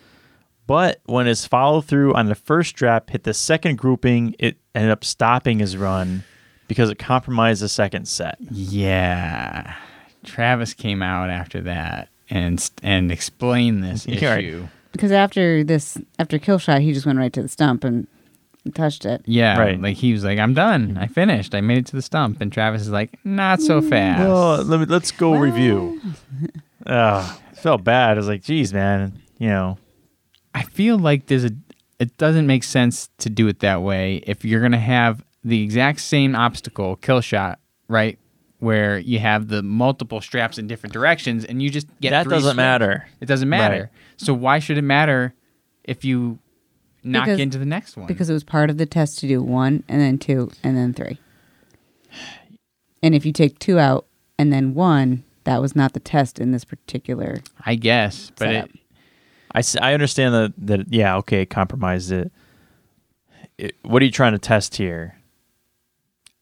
But 0.70 1.00
when 1.06 1.26
his 1.26 1.44
follow 1.48 1.80
through 1.80 2.14
on 2.14 2.26
the 2.26 2.36
first 2.36 2.70
strap 2.70 3.10
hit 3.10 3.24
the 3.24 3.34
second 3.34 3.76
grouping, 3.76 4.36
it 4.38 4.56
ended 4.72 4.92
up 4.92 5.02
stopping 5.02 5.58
his 5.58 5.76
run 5.76 6.22
because 6.68 6.90
it 6.90 6.96
compromised 7.00 7.60
the 7.60 7.68
second 7.68 8.06
set. 8.06 8.36
Yeah. 8.52 9.74
Travis 10.22 10.72
came 10.72 11.02
out 11.02 11.28
after 11.28 11.60
that 11.62 12.08
and 12.28 12.70
and 12.84 13.10
explained 13.10 13.82
this 13.82 14.06
Yeah, 14.06 14.30
right. 14.30 14.44
issue. 14.44 14.68
Because 14.92 15.10
after 15.10 15.64
this, 15.64 15.98
after 16.20 16.38
kill 16.38 16.58
shot, 16.58 16.82
he 16.82 16.92
just 16.92 17.04
went 17.04 17.18
right 17.18 17.32
to 17.32 17.42
the 17.42 17.48
stump 17.48 17.82
and 17.82 18.06
touched 18.72 19.04
it. 19.04 19.22
Yeah, 19.26 19.58
Right. 19.58 19.80
like 19.80 19.96
he 19.96 20.12
was 20.12 20.22
like, 20.22 20.38
"I'm 20.38 20.54
done. 20.54 20.96
I 20.96 21.08
finished. 21.08 21.52
I 21.52 21.62
made 21.62 21.78
it 21.78 21.86
to 21.86 21.96
the 21.96 22.02
stump." 22.02 22.40
And 22.40 22.52
Travis 22.52 22.82
is 22.82 22.90
like, 22.90 23.18
"Not 23.24 23.60
so 23.60 23.82
fast." 23.82 24.20
Well, 24.20 24.62
let 24.62 24.78
me, 24.78 24.86
let's 24.86 25.10
go 25.10 25.34
review. 25.34 26.00
Uh, 26.86 27.22
felt 27.56 27.82
bad. 27.84 28.12
I 28.12 28.14
was 28.14 28.26
like, 28.26 28.42
geez, 28.42 28.72
man, 28.72 29.20
you 29.38 29.48
know. 29.48 29.76
I 30.54 30.62
feel 30.62 30.99
like 30.99 31.26
there's 31.26 31.45
a. 31.45 31.50
It 31.99 32.16
doesn't 32.16 32.47
make 32.47 32.64
sense 32.64 33.09
to 33.19 33.28
do 33.28 33.47
it 33.49 33.61
that 33.61 33.83
way 33.83 34.23
if 34.26 34.45
you're 34.45 34.62
gonna 34.62 34.78
have 34.78 35.23
the 35.45 35.62
exact 35.62 36.00
same 36.00 36.35
obstacle, 36.35 36.97
kill 36.97 37.21
shot, 37.21 37.61
right? 37.88 38.19
Where 38.59 38.99
you 38.99 39.19
have 39.19 39.49
the 39.49 39.62
multiple 39.62 40.21
straps 40.21 40.59
in 40.59 40.66
different 40.66 40.92
directions, 40.92 41.45
and 41.45 41.62
you 41.62 41.71
just 41.71 41.87
get 42.00 42.11
that 42.11 42.25
three 42.25 42.30
doesn't 42.33 42.52
straps. 42.52 42.57
matter. 42.57 43.09
It 43.21 43.26
doesn't 43.26 43.49
matter. 43.49 43.80
Right. 43.92 44.02
So 44.16 44.35
why 44.35 44.59
should 44.59 44.76
it 44.78 44.83
matter 44.83 45.35
if 45.85 46.04
you 46.04 46.38
knock 47.04 47.26
Because- 47.26 47.40
into 47.40 47.59
the 47.59 47.64
next 47.66 47.97
one? 47.97 48.07
Because 48.07 48.28
it 48.28 48.35
was 48.35 48.45
part 48.45 48.71
of 48.71 48.76
the 48.78 48.87
test 48.87 49.19
to 49.21 49.28
do 49.28 49.42
one 49.42 49.83
and 49.88 50.00
then 50.00 50.19
two 50.19 50.50
and 50.62 50.76
then 50.76 50.92
three. 50.95 51.19
And 53.02 53.14
if 53.14 53.25
you 53.25 53.33
take 53.33 53.59
two 53.59 53.78
out 53.78 54.07
and 54.38 54.52
then 54.52 54.75
one, 54.75 55.25
that 55.45 55.62
was 55.62 55.75
not 55.75 55.95
the 55.95 56.00
test 56.00 56.38
in 56.38 56.52
this 56.52 56.64
particular. 56.66 57.38
I 57.64 57.75
guess, 57.76 58.30
but 58.37 58.49
it, 58.50 58.71
I, 59.54 59.62
I 59.80 59.95
understand 59.95 60.35
that, 60.35 60.52
that, 60.66 60.92
yeah, 60.92 61.16
okay, 61.19 61.42
it 61.42 61.47
compromised 61.50 62.12
it. 62.12 62.30
it. 63.59 63.76
What 63.83 64.00
are 64.02 64.04
you 64.04 64.11
trying 64.12 64.33
to 64.33 64.38
test 64.38 64.76
here? 64.76 65.16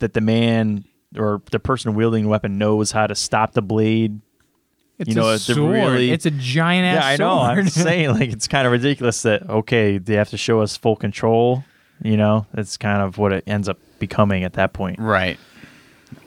That 0.00 0.12
the 0.12 0.20
man 0.20 0.84
or 1.16 1.42
the 1.50 1.58
person 1.58 1.94
wielding 1.94 2.24
the 2.24 2.28
weapon 2.28 2.58
knows 2.58 2.92
how 2.92 3.06
to 3.06 3.14
stop 3.14 3.52
the 3.52 3.62
blade? 3.62 4.20
it's 4.98 5.08
You 5.08 5.14
know, 5.14 5.28
a 5.28 5.32
uh, 5.32 5.34
it's 5.36 5.48
a 5.48 5.54
sword. 5.54 5.72
really- 5.74 6.10
it's 6.10 6.26
a 6.26 6.30
giant 6.30 6.84
ass 6.98 7.02
yeah, 7.02 7.08
I 7.08 7.16
know. 7.16 7.40
I'm 7.40 7.68
saying, 7.68 8.10
like, 8.10 8.30
it's 8.30 8.46
kind 8.48 8.66
of 8.66 8.72
ridiculous 8.72 9.22
that, 9.22 9.48
okay, 9.48 9.98
they 9.98 10.14
have 10.14 10.30
to 10.30 10.36
show 10.36 10.60
us 10.60 10.76
full 10.76 10.96
control. 10.96 11.64
You 12.02 12.16
know, 12.16 12.46
that's 12.52 12.76
kind 12.76 13.02
of 13.02 13.16
what 13.18 13.32
it 13.32 13.42
ends 13.46 13.68
up 13.68 13.78
becoming 13.98 14.44
at 14.44 14.52
that 14.54 14.72
point. 14.72 14.98
right. 15.00 15.38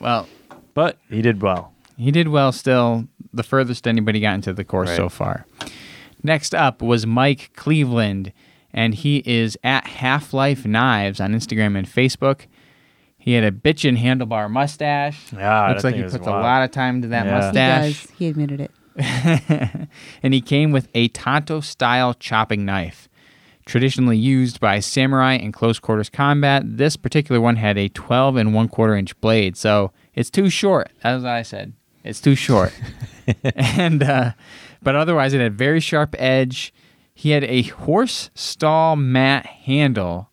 Well, 0.00 0.28
But 0.74 0.98
he 1.10 1.22
did 1.22 1.42
well. 1.42 1.72
He 1.96 2.10
did 2.10 2.28
well 2.28 2.52
still, 2.52 3.08
the 3.32 3.42
furthest 3.42 3.86
anybody 3.88 4.20
got 4.20 4.34
into 4.34 4.52
the 4.52 4.64
course 4.64 4.88
Right. 4.90 4.96
so 4.96 5.08
far. 5.08 5.46
Next 6.22 6.54
up 6.54 6.82
was 6.82 7.06
Mike 7.06 7.50
Cleveland, 7.56 8.32
and 8.72 8.94
he 8.94 9.22
is 9.26 9.56
at 9.64 9.86
Half 9.86 10.32
Life 10.32 10.64
Knives 10.64 11.20
on 11.20 11.32
Instagram 11.34 11.76
and 11.76 11.86
Facebook. 11.86 12.42
He 13.18 13.34
had 13.34 13.44
a 13.44 13.52
bitchin' 13.52 13.98
handlebar 13.98 14.50
mustache. 14.50 15.32
Yeah, 15.32 15.68
Looks 15.68 15.84
like 15.84 15.94
he 15.94 16.00
is 16.02 16.12
puts 16.12 16.26
a 16.26 16.30
lot 16.30 16.62
of 16.64 16.70
time 16.72 17.02
to 17.02 17.08
that 17.08 17.26
Yeah. 17.26 17.30
He 17.40 17.46
mustache. 17.46 18.02
does. 18.06 18.10
He 18.18 18.26
admitted 18.28 18.60
it. 18.60 18.70
and 20.22 20.34
he 20.34 20.40
came 20.40 20.70
with 20.72 20.88
a 20.94 21.08
Tanto 21.08 21.60
style 21.60 22.14
chopping 22.14 22.64
knife. 22.64 23.08
Traditionally 23.64 24.16
used 24.18 24.58
by 24.58 24.80
samurai 24.80 25.34
in 25.34 25.52
close 25.52 25.78
quarters 25.78 26.10
combat, 26.10 26.62
this 26.66 26.96
particular 26.96 27.40
one 27.40 27.56
had 27.56 27.78
a 27.78 27.88
12 27.88 28.36
and 28.36 28.52
one 28.54 28.68
quarter 28.68 28.96
inch 28.96 29.18
blade, 29.20 29.56
so 29.56 29.92
it's 30.14 30.30
too 30.30 30.50
short. 30.50 30.90
As 31.04 31.24
I 31.24 31.42
said, 31.42 31.72
it's 32.02 32.20
too 32.20 32.34
short. 32.34 32.72
and 33.54 34.02
uh, 34.02 34.32
but 34.82 34.94
otherwise, 34.96 35.32
it 35.34 35.40
had 35.40 35.54
very 35.56 35.80
sharp 35.80 36.14
edge. 36.18 36.72
He 37.14 37.30
had 37.30 37.44
a 37.44 37.62
horse 37.62 38.30
stall 38.34 38.96
mat 38.96 39.46
handle, 39.46 40.30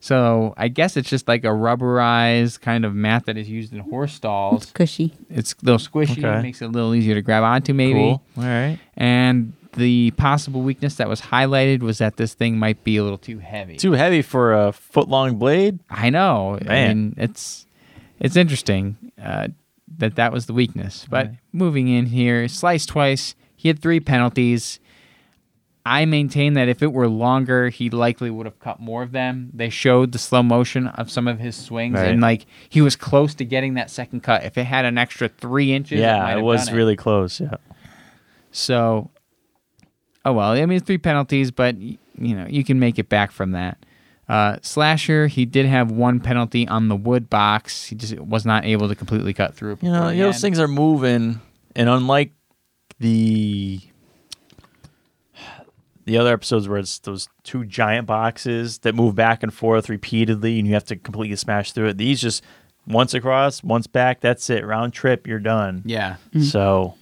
so 0.00 0.52
I 0.56 0.68
guess 0.68 0.96
it's 0.96 1.08
just 1.08 1.28
like 1.28 1.44
a 1.44 1.48
rubberized 1.48 2.60
kind 2.60 2.84
of 2.84 2.94
mat 2.94 3.26
that 3.26 3.36
is 3.36 3.48
used 3.48 3.72
in 3.72 3.78
horse 3.80 4.12
stalls. 4.14 4.64
It's 4.64 4.72
Cushy. 4.72 5.14
It's 5.30 5.52
a 5.54 5.64
little 5.64 5.78
squishy, 5.78 6.22
Okay. 6.24 6.42
makes 6.42 6.60
it 6.60 6.66
a 6.66 6.68
little 6.68 6.94
easier 6.94 7.14
to 7.14 7.22
grab 7.22 7.42
onto, 7.44 7.72
maybe. 7.72 7.94
Cool. 8.00 8.22
All 8.36 8.42
right. 8.44 8.78
And 8.96 9.52
the 9.74 10.10
possible 10.12 10.60
weakness 10.62 10.96
that 10.96 11.08
was 11.08 11.20
highlighted 11.22 11.80
was 11.80 11.98
that 11.98 12.16
this 12.18 12.34
thing 12.34 12.58
might 12.58 12.84
be 12.84 12.96
a 12.98 13.02
little 13.02 13.16
too 13.18 13.38
heavy. 13.38 13.76
Too 13.76 13.92
heavy 13.92 14.20
for 14.22 14.52
a 14.52 14.72
foot 14.72 15.08
long 15.08 15.36
blade? 15.38 15.78
I 15.88 16.10
know. 16.10 16.58
I 16.60 16.64
Man. 16.64 16.88
mean, 16.88 17.14
it's 17.16 17.66
it's 18.20 18.36
interesting 18.36 18.96
uh, 19.20 19.48
that 19.98 20.16
that 20.16 20.30
was 20.32 20.46
the 20.46 20.52
weakness. 20.52 21.06
But 21.08 21.26
Right. 21.28 21.36
moving 21.52 21.88
in 21.88 22.06
here, 22.06 22.46
sliced 22.48 22.90
twice. 22.90 23.34
He 23.62 23.68
had 23.68 23.80
three 23.80 24.00
penalties. 24.00 24.80
I 25.86 26.04
maintain 26.04 26.54
that 26.54 26.68
if 26.68 26.82
it 26.82 26.92
were 26.92 27.06
longer, 27.06 27.68
he 27.68 27.90
likely 27.90 28.28
would 28.28 28.44
have 28.46 28.58
cut 28.58 28.80
more 28.80 29.04
of 29.04 29.12
them. 29.12 29.50
They 29.54 29.68
showed 29.68 30.10
the 30.10 30.18
slow 30.18 30.42
motion 30.42 30.88
of 30.88 31.12
some 31.12 31.28
of 31.28 31.38
his 31.38 31.54
swings, 31.54 31.94
Right. 31.94 32.08
and 32.10 32.20
like 32.20 32.46
he 32.68 32.80
was 32.80 32.96
close 32.96 33.34
to 33.36 33.44
getting 33.44 33.74
that 33.74 33.88
second 33.88 34.24
cut. 34.24 34.42
If 34.42 34.58
it 34.58 34.64
had 34.64 34.84
an 34.84 34.98
extra 34.98 35.28
three 35.28 35.72
inches, 35.72 36.00
it 36.00 36.02
might 36.02 36.08
yeah, 36.08 36.26
it 36.28 36.34
have 36.36 36.42
was 36.42 36.66
done 36.66 36.74
really 36.74 36.96
close. 36.96 37.40
Yeah. 37.40 37.54
So, 38.50 39.10
oh 40.24 40.32
well. 40.32 40.50
I 40.52 40.66
mean, 40.66 40.80
three 40.80 40.98
penalties, 40.98 41.52
but 41.52 41.76
you 41.78 41.98
know 42.18 42.46
you 42.48 42.64
can 42.64 42.80
make 42.80 42.98
it 42.98 43.08
back 43.08 43.30
from 43.30 43.52
that. 43.52 43.78
Uh, 44.28 44.56
Slasher, 44.62 45.26
he 45.26 45.44
did 45.44 45.66
have 45.66 45.90
one 45.90 46.18
penalty 46.20 46.66
on 46.66 46.88
the 46.88 46.96
wood 46.96 47.28
box. 47.28 47.86
He 47.86 47.94
just 47.96 48.18
was 48.18 48.44
not 48.44 48.64
able 48.64 48.88
to 48.88 48.94
completely 48.94 49.34
cut 49.34 49.54
through. 49.54 49.78
You 49.82 49.90
know, 49.90 50.08
those 50.16 50.34
end. 50.36 50.42
things 50.42 50.58
are 50.58 50.68
moving, 50.68 51.40
and 51.76 51.88
unlike 51.88 52.32
the 53.02 53.80
the 56.04 56.18
other 56.18 56.32
episodes 56.32 56.68
where 56.68 56.78
it's 56.78 56.98
those 57.00 57.28
two 57.44 57.64
giant 57.64 58.06
boxes 58.06 58.78
that 58.78 58.94
move 58.94 59.14
back 59.14 59.42
and 59.42 59.54
forth 59.54 59.88
repeatedly, 59.88 60.58
and 60.58 60.66
you 60.66 60.74
have 60.74 60.84
to 60.86 60.96
completely 60.96 61.36
smash 61.36 61.72
through 61.72 61.88
it. 61.88 61.98
These 61.98 62.20
just 62.20 62.42
once 62.86 63.14
across, 63.14 63.62
once 63.62 63.86
back. 63.86 64.20
That's 64.20 64.48
it. 64.50 64.66
Round 64.66 64.92
trip, 64.92 65.26
you're 65.28 65.38
done. 65.38 65.82
Yeah. 65.84 66.16
Mm-hmm. 66.30 66.42
So 66.42 66.94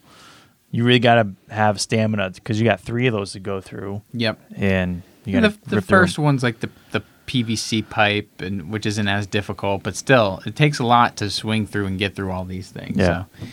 you 0.70 0.84
really 0.84 0.98
got 0.98 1.14
to 1.22 1.54
have 1.54 1.80
stamina 1.80 2.30
because 2.30 2.60
you 2.60 2.66
got 2.66 2.80
three 2.80 3.06
of 3.06 3.14
those 3.14 3.32
to 3.32 3.40
go 3.40 3.60
through, 3.60 4.02
Yep. 4.12 4.38
and 4.56 5.02
you 5.24 5.40
got 5.40 5.50
the 5.52 5.70
the 5.70 5.76
rip 5.76 5.84
through 5.86 5.98
'em. 5.98 6.04
first 6.04 6.18
one's 6.18 6.42
like 6.42 6.60
the 6.60 6.68
the 6.92 7.02
PVC 7.26 7.88
pipe, 7.88 8.28
and 8.42 8.70
which 8.70 8.84
isn't 8.84 9.08
as 9.08 9.26
difficult, 9.26 9.82
but 9.82 9.94
still, 9.96 10.42
it 10.44 10.56
takes 10.56 10.78
a 10.78 10.84
lot 10.84 11.16
to 11.16 11.30
swing 11.30 11.64
through 11.66 11.86
and 11.86 11.98
get 11.98 12.14
through 12.16 12.32
all 12.32 12.44
these 12.44 12.70
things. 12.70 12.96
Yeah. 12.98 13.24
So, 13.40 13.46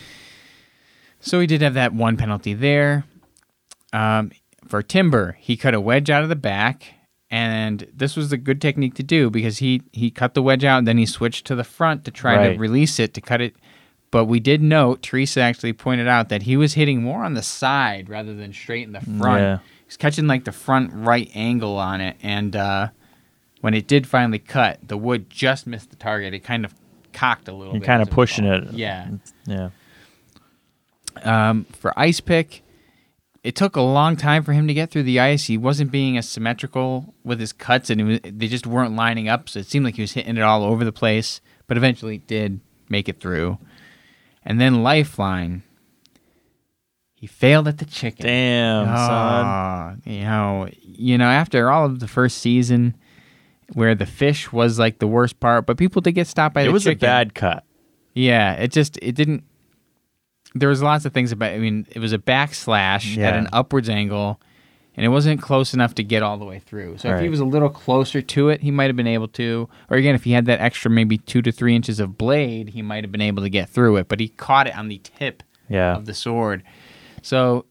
so 1.20 1.40
he 1.40 1.46
did 1.46 1.62
have 1.62 1.74
that 1.74 1.92
one 1.94 2.16
penalty 2.16 2.54
there. 2.54 3.04
Um, 3.92 4.30
for 4.66 4.82
Timber, 4.82 5.36
he 5.40 5.56
cut 5.56 5.74
a 5.74 5.80
wedge 5.80 6.10
out 6.10 6.22
of 6.22 6.28
the 6.28 6.36
back, 6.36 6.94
and 7.30 7.86
this 7.94 8.16
was 8.16 8.32
a 8.32 8.36
good 8.36 8.60
technique 8.60 8.94
to 8.94 9.02
do 9.02 9.30
because 9.30 9.58
he 9.58 9.82
he 9.92 10.10
cut 10.10 10.34
the 10.34 10.42
wedge 10.42 10.64
out 10.64 10.78
and 10.78 10.86
then 10.86 10.98
he 10.98 11.06
switched 11.06 11.46
to 11.46 11.54
the 11.54 11.64
front 11.64 12.04
to 12.04 12.10
try 12.10 12.36
Right. 12.36 12.52
to 12.54 12.58
release 12.58 12.98
it 12.98 13.14
to 13.14 13.20
cut 13.20 13.40
it. 13.40 13.56
But 14.10 14.24
we 14.24 14.40
did 14.40 14.62
note 14.62 15.02
Teresa 15.02 15.40
actually 15.42 15.74
pointed 15.74 16.08
out 16.08 16.28
that 16.30 16.42
he 16.42 16.56
was 16.56 16.74
hitting 16.74 17.02
more 17.02 17.24
on 17.24 17.34
the 17.34 17.42
side 17.42 18.08
rather 18.08 18.34
than 18.34 18.52
straight 18.54 18.86
in 18.86 18.92
the 18.92 19.00
front. 19.00 19.40
Yeah. 19.42 19.58
He's 19.86 19.96
catching 19.98 20.26
like 20.26 20.44
the 20.44 20.52
front 20.52 20.90
right 20.94 21.30
angle 21.34 21.76
on 21.78 22.00
it, 22.00 22.16
and 22.22 22.54
uh, 22.56 22.88
when 23.60 23.74
it 23.74 23.86
did 23.86 24.06
finally 24.06 24.38
cut, 24.38 24.78
the 24.86 24.96
wood 24.98 25.28
just 25.30 25.66
missed 25.66 25.90
the 25.90 25.96
target. 25.96 26.34
It 26.34 26.40
kind 26.40 26.64
of 26.64 26.74
cocked 27.14 27.48
a 27.48 27.52
little. 27.52 27.72
You're 27.72 27.80
bit 27.80 27.86
kind 27.86 28.02
of 28.02 28.10
pushing 28.10 28.44
it. 28.44 28.72
Yeah. 28.72 29.08
Yeah. 29.46 29.70
Um, 31.26 31.64
for 31.64 31.98
ice 31.98 32.20
pick, 32.20 32.62
it 33.42 33.54
took 33.54 33.76
a 33.76 33.80
long 33.80 34.16
time 34.16 34.42
for 34.44 34.52
him 34.52 34.66
to 34.68 34.74
get 34.74 34.90
through 34.90 35.04
the 35.04 35.20
ice. 35.20 35.46
He 35.46 35.56
wasn't 35.56 35.90
being 35.90 36.18
as 36.18 36.28
symmetrical 36.28 37.14
with 37.24 37.40
his 37.40 37.52
cuts, 37.52 37.90
and 37.90 38.00
it 38.00 38.04
was, 38.04 38.20
they 38.24 38.48
just 38.48 38.66
weren't 38.66 38.96
lining 38.96 39.28
up. 39.28 39.48
So 39.48 39.60
it 39.60 39.66
seemed 39.66 39.84
like 39.84 39.96
he 39.96 40.02
was 40.02 40.12
hitting 40.12 40.36
it 40.36 40.42
all 40.42 40.64
over 40.64 40.84
the 40.84 40.92
place. 40.92 41.40
But 41.66 41.76
eventually, 41.76 42.18
did 42.18 42.60
make 42.88 43.08
it 43.08 43.20
through. 43.20 43.58
And 44.44 44.60
then 44.60 44.82
lifeline, 44.82 45.62
he 47.14 47.26
failed 47.26 47.68
at 47.68 47.78
the 47.78 47.84
chicken. 47.84 48.24
Damn, 48.24 48.86
son. 48.86 48.94
Ah, 48.96 49.94
you 50.04 50.20
know, 50.20 50.68
you 50.80 51.18
know, 51.18 51.28
after 51.28 51.70
all 51.70 51.84
of 51.84 52.00
the 52.00 52.08
first 52.08 52.38
season, 52.38 52.96
where 53.74 53.94
the 53.94 54.06
fish 54.06 54.50
was 54.52 54.78
like 54.78 54.98
the 54.98 55.06
worst 55.06 55.40
part, 55.40 55.66
but 55.66 55.76
people 55.76 56.00
did 56.00 56.12
get 56.12 56.26
stopped 56.26 56.54
by 56.54 56.62
It 56.62 56.66
the 56.66 56.72
was 56.72 56.86
a 56.86 56.94
bad 56.94 57.34
cut. 57.34 57.64
Yeah, 58.14 58.54
it 58.54 58.72
just 58.72 58.98
it 59.02 59.14
didn't. 59.14 59.44
There 60.54 60.68
was 60.68 60.82
lots 60.82 61.04
of 61.04 61.12
things 61.12 61.30
about. 61.32 61.52
I 61.52 61.58
mean, 61.58 61.86
it 61.90 61.98
was 61.98 62.12
a 62.12 62.18
backslash 62.18 63.18
at 63.18 63.34
an 63.34 63.48
upwards 63.52 63.88
angle, 63.88 64.40
and 64.96 65.04
it 65.04 65.10
wasn't 65.10 65.40
close 65.42 65.74
enough 65.74 65.94
to 65.96 66.02
get 66.02 66.22
all 66.22 66.38
the 66.38 66.44
way 66.44 66.58
through. 66.58 66.98
So 66.98 67.10
if 67.14 67.20
he 67.20 67.28
was 67.28 67.40
a 67.40 67.44
little 67.44 67.68
closer 67.68 68.22
to 68.22 68.48
it, 68.48 68.62
he 68.62 68.70
might 68.70 68.86
have 68.86 68.96
been 68.96 69.06
able 69.06 69.28
to. 69.28 69.68
Or 69.90 69.96
again, 69.98 70.14
if 70.14 70.24
he 70.24 70.32
had 70.32 70.46
that 70.46 70.60
extra 70.60 70.90
maybe 70.90 71.18
two 71.18 71.42
to 71.42 71.52
three 71.52 71.76
inches 71.76 72.00
of 72.00 72.16
blade, 72.18 72.70
he 72.70 72.82
might 72.82 73.04
have 73.04 73.12
been 73.12 73.20
able 73.20 73.42
to 73.42 73.50
get 73.50 73.68
through 73.68 73.96
it. 73.96 74.08
But 74.08 74.20
he 74.20 74.28
caught 74.28 74.66
it 74.66 74.76
on 74.76 74.88
the 74.88 74.98
tip 74.98 75.42
Yeah. 75.68 75.94
of 75.96 76.06
the 76.06 76.14
sword. 76.14 76.62
So, 77.22 77.66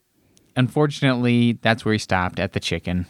unfortunately, 0.55 1.53
that's 1.61 1.83
where 1.83 1.93
he 1.93 1.97
stopped 1.99 2.39
at 2.39 2.53
the 2.53 2.59
chicken. 2.59 3.07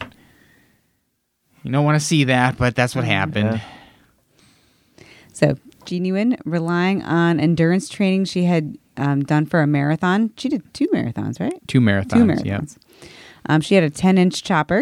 You 1.62 1.72
don't 1.72 1.84
want 1.84 2.00
to 2.00 2.04
see 2.04 2.24
that, 2.24 2.56
but 2.56 2.74
that's 2.74 2.94
what 2.96 3.04
happened. 3.04 3.60
Yeah. 4.98 5.04
So, 5.32 5.58
genuine, 5.88 6.36
relying 6.44 7.02
on 7.02 7.40
endurance 7.40 7.88
training 7.88 8.24
she 8.26 8.44
had 8.44 8.76
um, 8.96 9.22
done 9.24 9.46
for 9.46 9.60
a 9.60 9.66
marathon. 9.66 10.30
She 10.36 10.48
did 10.48 10.62
two 10.74 10.86
marathons, 10.88 11.40
right? 11.40 11.54
Two 11.66 11.80
marathons. 11.80 12.10
Two 12.42 12.48
Yep. 12.48 12.60
marathons. 12.62 12.76
Um, 13.48 13.60
she 13.60 13.74
had 13.74 13.84
a 13.84 13.90
10 13.90 14.18
inch 14.18 14.42
chopper. 14.42 14.80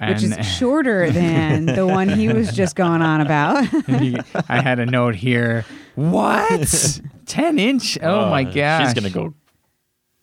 which 0.00 0.22
And- 0.22 0.38
is 0.40 0.46
shorter 0.58 1.10
than 1.10 1.66
the 1.66 1.86
one 1.86 2.08
he 2.08 2.28
was 2.28 2.52
just 2.52 2.74
going 2.74 3.02
on 3.02 3.20
about. 3.20 3.66
I 4.48 4.60
had 4.62 4.78
a 4.78 4.86
note 4.86 5.14
here. 5.14 5.64
What? 5.94 7.00
10 7.26 7.58
inch? 7.58 7.98
Oh, 8.02 8.30
my 8.30 8.42
Uh, 8.44 8.52
gosh. 8.52 8.84
She's 8.86 8.94
gonna 8.94 9.10
go 9.10 9.34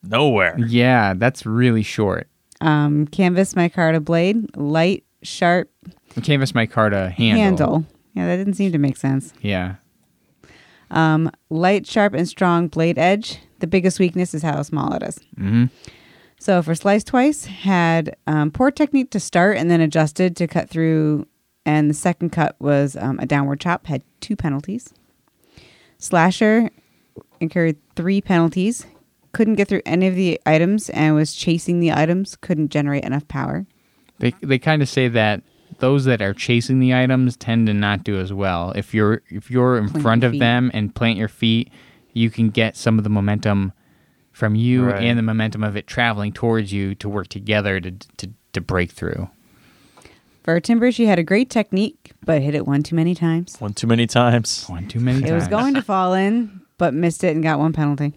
nowhere. 0.04 0.58
Yeah, 0.68 1.14
that's 1.16 1.46
really 1.46 1.84
short. 1.84 2.28
um, 2.60 3.06
canvas 3.08 3.54
micarta 3.54 4.04
blade, 4.04 4.56
light, 4.58 5.04
sharp 5.22 5.70
Canvas 6.24 6.54
micarta 6.54 7.12
handle. 7.12 7.44
handle. 7.44 7.86
Yeah, 8.16 8.26
that 8.26 8.38
didn't 8.38 8.56
seem 8.56 8.72
to 8.72 8.80
make 8.80 8.98
sense. 8.98 9.32
Yeah. 9.42 9.76
Um, 10.90 11.32
light, 11.50 11.86
sharp, 11.86 12.14
and 12.14 12.28
strong 12.28 12.68
blade 12.68 12.98
edge. 12.98 13.40
The 13.60 13.68
biggest 13.68 14.00
weakness 14.00 14.34
is 14.34 14.44
how 14.44 14.62
small 14.62 14.94
it 14.94 15.04
is. 15.04 15.20
hmm 15.38 15.66
So 16.40 16.62
for 16.62 16.76
slice 16.76 17.04
twice, 17.04 17.46
had 17.46 18.16
um, 18.28 18.52
poor 18.52 18.72
technique 18.72 19.12
to 19.12 19.20
start 19.20 19.58
and 19.58 19.70
then 19.70 19.82
adjusted 19.82 20.36
to 20.38 20.48
cut 20.48 20.70
through. 20.70 21.28
And 21.66 21.90
the 21.90 21.94
second 21.94 22.30
cut 22.32 22.56
was 22.60 22.96
um, 22.96 23.20
a 23.20 23.26
downward 23.26 23.60
chop, 23.60 23.88
had 23.88 24.02
two 24.22 24.38
penalties. 24.38 24.94
Slasher 25.98 26.70
incurred 27.40 27.76
three 27.96 28.22
penalties. 28.22 28.86
Couldn't 29.34 29.56
get 29.56 29.68
through 29.68 29.82
any 29.86 30.08
of 30.08 30.16
the 30.16 30.40
items 30.46 30.90
and 30.92 31.14
was 31.16 31.34
chasing 31.34 31.80
the 31.80 31.92
items. 31.92 32.36
Couldn't 32.38 32.70
generate 32.70 33.04
enough 33.04 33.28
power. 33.28 33.66
They 34.20 34.34
they 34.42 34.58
kind 34.58 34.82
of 34.82 34.90
say 34.90 35.10
that 35.10 35.44
those 35.80 36.06
that 36.06 36.22
are 36.22 36.34
chasing 36.34 36.80
the 36.80 36.94
items 36.96 37.38
tend 37.38 37.68
to 37.68 37.74
not 37.74 38.04
do 38.04 38.20
as 38.20 38.34
well. 38.34 38.72
If 38.76 38.94
you're 38.94 39.22
if 39.30 39.52
you're 39.52 39.78
in 39.78 39.90
Plant 39.90 40.02
front 40.04 40.24
of 40.24 40.32
feet. 40.34 40.40
them 40.40 40.72
and 40.74 40.94
plant 40.94 41.18
your 41.18 41.28
feet, 41.28 41.70
you 42.14 42.30
can 42.30 42.50
get 42.50 42.76
some 42.76 42.98
of 42.98 43.04
the 43.04 43.10
momentum 43.10 43.74
from 44.32 44.56
you 44.56 44.86
Right. 44.86 45.04
and 45.04 45.18
the 45.18 45.24
momentum 45.24 45.64
of 45.64 45.76
it 45.76 45.88
traveling 45.88 46.32
towards 46.32 46.72
you 46.72 46.96
to 46.96 47.08
work 47.10 47.28
together 47.28 47.80
to 47.80 47.92
to, 47.92 48.30
to 48.54 48.62
break 48.62 48.92
through. 48.92 49.30
For 50.44 50.60
timber, 50.62 50.92
she 50.94 51.08
had 51.08 51.20
a 51.20 51.24
great 51.24 51.50
technique, 51.50 52.14
but 52.26 52.42
hit 52.42 52.56
it 52.56 52.66
one 52.66 52.82
too 52.82 52.96
many 52.96 53.14
times. 53.14 53.58
One 53.60 53.74
too 53.74 53.86
many 53.88 54.08
times. 54.08 54.66
One 54.68 54.88
too 54.88 55.00
many 55.02 55.28
It 55.28 55.34
was 55.34 55.48
going 55.50 55.74
to 55.74 55.82
fall 55.92 56.14
in, 56.14 56.62
but 56.78 56.94
missed 56.94 57.24
it 57.26 57.36
and 57.36 57.44
got 57.44 57.60
one 57.60 57.74
penalty. 57.74 58.14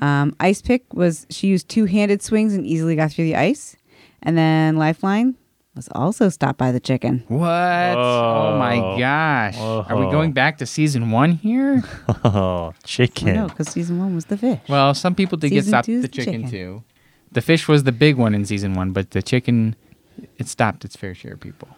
Um, 0.00 0.34
ice 0.40 0.60
pick 0.62 0.92
was 0.92 1.26
she 1.30 1.46
used 1.48 1.68
two 1.68 1.84
handed 1.84 2.22
swings 2.22 2.54
and 2.54 2.66
easily 2.66 2.96
got 2.96 3.12
through 3.12 3.24
the 3.26 3.36
ice. 3.36 3.76
And 4.22 4.36
then 4.38 4.76
lifeline 4.76 5.36
was 5.74 5.88
also 5.92 6.28
stopped 6.28 6.58
by 6.58 6.70
the 6.72 6.80
chicken. 6.80 7.24
What? 7.28 7.40
Oh 7.48 8.56
my 8.58 8.78
Whoa. 8.78 8.98
gosh. 8.98 9.56
Are 9.58 9.96
we 9.96 10.06
oh. 10.06 10.10
going 10.10 10.32
back 10.32 10.58
to 10.58 10.66
season 10.66 11.10
one 11.10 11.32
here? 11.32 11.82
Oh, 12.08 12.20
Oh, 12.24 12.74
chicken. 12.84 13.34
no, 13.34 13.48
because 13.48 13.68
season 13.68 13.98
one 13.98 14.14
was 14.14 14.26
the 14.26 14.36
fish. 14.36 14.60
Well, 14.68 14.94
some 14.94 15.14
people 15.14 15.38
did 15.38 15.50
get 15.50 15.64
stopped 15.64 15.86
the 15.86 16.00
the 16.00 16.08
chicken, 16.08 16.42
chicken. 16.44 16.50
too. 16.50 16.82
The 17.32 17.40
fish 17.40 17.66
was 17.68 17.84
the 17.84 17.92
big 17.92 18.16
one 18.16 18.34
in 18.34 18.44
season 18.44 18.74
one, 18.74 18.92
but 18.92 19.12
the 19.12 19.22
chicken, 19.22 19.74
it 20.38 20.48
stopped 20.48 20.84
its 20.84 20.96
fair 20.96 21.14
share 21.14 21.34
of 21.34 21.40
people. 21.40 21.68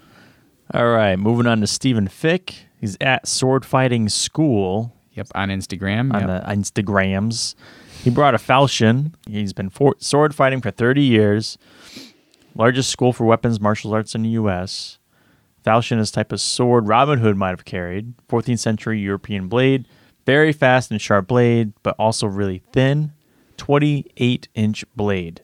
All 0.73 0.89
right, 0.89 1.17
moving 1.17 1.47
on 1.47 1.61
to 1.61 1.67
Stephen 1.67 2.09
Fick. 2.09 2.67
He's 2.81 2.97
at 3.01 3.29
Sword 3.29 3.65
Fighting 3.65 4.09
School 4.09 4.93
Yep, 5.13 5.29
on 5.37 5.49
Instagram. 5.49 6.13
on 6.13 6.29
yep. 6.29 6.45
the 6.45 6.51
Instagrams. 6.53 7.55
He 8.03 8.11
brought 8.11 8.35
a 8.35 8.39
falchion. 8.39 9.15
He's 9.29 9.53
been 9.53 9.71
for- 9.71 9.95
sword 9.99 10.35
fighting 10.35 10.61
for 10.61 10.73
30 10.73 11.03
years. 11.03 11.57
Largest 12.55 12.91
school 12.91 13.13
for 13.13 13.25
weapons 13.25 13.61
martial 13.61 13.93
arts 13.95 14.15
in 14.15 14.23
the 14.23 14.31
U.S. 14.31 14.99
Falchion 15.65 15.99
is 15.99 16.11
type 16.11 16.31
of 16.33 16.41
sword 16.41 16.87
Robin 16.89 17.19
Hood 17.19 17.37
might 17.37 17.49
have 17.51 17.65
carried. 17.65 18.15
14th 18.29 18.59
century 18.59 19.01
European 19.01 19.49
blade. 19.49 19.89
Very 20.27 20.53
fast 20.53 20.91
and 20.91 21.01
sharp 21.01 21.27
blade, 21.27 21.73
but 21.83 21.97
also 21.99 22.27
really 22.27 22.63
thin. 22.73 23.13
28 23.57 24.49
inch 24.55 24.85
blade. 24.97 25.43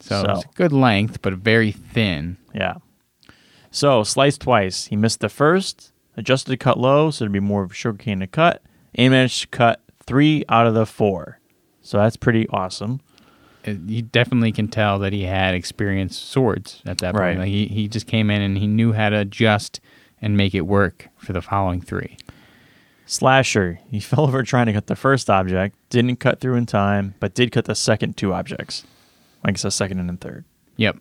So, 0.00 0.22
So- 0.22 0.30
it's 0.32 0.44
a 0.44 0.48
good 0.54 0.72
length, 0.72 1.22
but 1.22 1.34
very 1.34 1.72
thin. 1.72 2.36
Yeah. 2.54 2.74
So 3.70 4.02
sliced 4.02 4.40
twice. 4.40 4.86
He 4.86 4.96
missed 4.96 5.20
the 5.20 5.28
first, 5.28 5.92
adjusted 6.16 6.50
to 6.52 6.56
cut 6.56 6.78
low, 6.78 7.10
so 7.10 7.24
there'd 7.24 7.32
be 7.32 7.40
more 7.40 7.62
of 7.62 7.72
a 7.72 7.74
sugarcane 7.74 8.20
to 8.20 8.26
cut, 8.26 8.62
and 8.94 9.10
managed 9.12 9.40
to 9.42 9.46
cut 9.48 9.82
three 10.06 10.44
out 10.48 10.66
of 10.66 10.74
the 10.74 10.86
four. 10.86 11.38
So 11.82 11.98
that's 11.98 12.16
pretty 12.16 12.48
awesome. 12.48 13.00
It, 13.68 13.78
you 13.86 14.02
definitely 14.02 14.52
can 14.52 14.68
tell 14.68 14.98
that 15.00 15.12
he 15.12 15.24
had 15.24 15.54
experienced 15.54 16.28
swords 16.30 16.82
at 16.86 16.98
that 16.98 17.14
point. 17.14 17.20
Right. 17.20 17.38
Like 17.38 17.48
he, 17.48 17.66
he 17.66 17.88
just 17.88 18.06
came 18.06 18.30
in 18.30 18.42
and 18.42 18.58
he 18.58 18.66
knew 18.66 18.92
how 18.92 19.10
to 19.10 19.18
adjust 19.18 19.80
and 20.20 20.36
make 20.36 20.54
it 20.54 20.62
work 20.62 21.08
for 21.16 21.32
the 21.32 21.42
following 21.42 21.80
three. 21.80 22.16
Slasher. 23.06 23.80
He 23.90 24.00
fell 24.00 24.24
over 24.24 24.42
trying 24.42 24.66
to 24.66 24.72
cut 24.72 24.86
the 24.86 24.96
first 24.96 25.30
object, 25.30 25.76
didn't 25.90 26.16
cut 26.16 26.40
through 26.40 26.54
in 26.56 26.66
time, 26.66 27.14
but 27.20 27.34
did 27.34 27.52
cut 27.52 27.64
the 27.64 27.74
second 27.74 28.16
two 28.16 28.32
objects. 28.32 28.84
Like 29.42 29.50
I 29.50 29.52
guess 29.52 29.62
the 29.62 29.70
second 29.70 29.98
and 30.00 30.08
the 30.08 30.16
third. 30.16 30.44
Yep. 30.76 30.98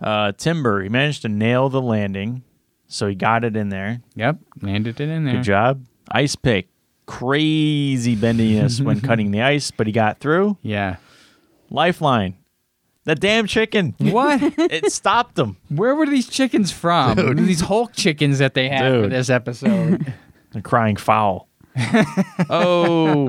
Uh, 0.00 0.32
Timber. 0.32 0.82
He 0.82 0.88
managed 0.88 1.22
to 1.22 1.28
nail 1.28 1.68
the 1.68 1.82
landing, 1.82 2.42
so 2.86 3.06
he 3.06 3.14
got 3.14 3.44
it 3.44 3.56
in 3.56 3.68
there. 3.68 4.00
Yep. 4.14 4.38
Landed 4.62 5.00
it 5.00 5.08
in 5.08 5.24
there. 5.24 5.34
Good 5.34 5.44
job. 5.44 5.84
Ice 6.10 6.36
pick. 6.36 6.68
Crazy 7.06 8.16
bendiness 8.16 8.80
when 8.80 9.00
cutting 9.02 9.30
the 9.30 9.42
ice, 9.42 9.70
but 9.70 9.86
he 9.86 9.92
got 9.92 10.18
through. 10.18 10.58
Yeah. 10.62 10.96
Lifeline. 11.70 12.36
The 13.04 13.14
damn 13.14 13.46
chicken. 13.46 13.94
What? 13.98 14.40
it 14.58 14.90
stopped 14.92 15.36
them. 15.36 15.56
Where 15.68 15.94
were 15.94 16.06
these 16.06 16.28
chickens 16.28 16.72
from? 16.72 17.36
These 17.36 17.60
Hulk 17.60 17.92
chickens 17.94 18.38
that 18.40 18.54
they 18.54 18.68
had 18.68 19.02
for 19.02 19.08
this 19.08 19.30
episode. 19.30 20.12
A 20.54 20.60
crying 20.62 20.96
foul. 20.96 21.48
oh, 22.48 23.28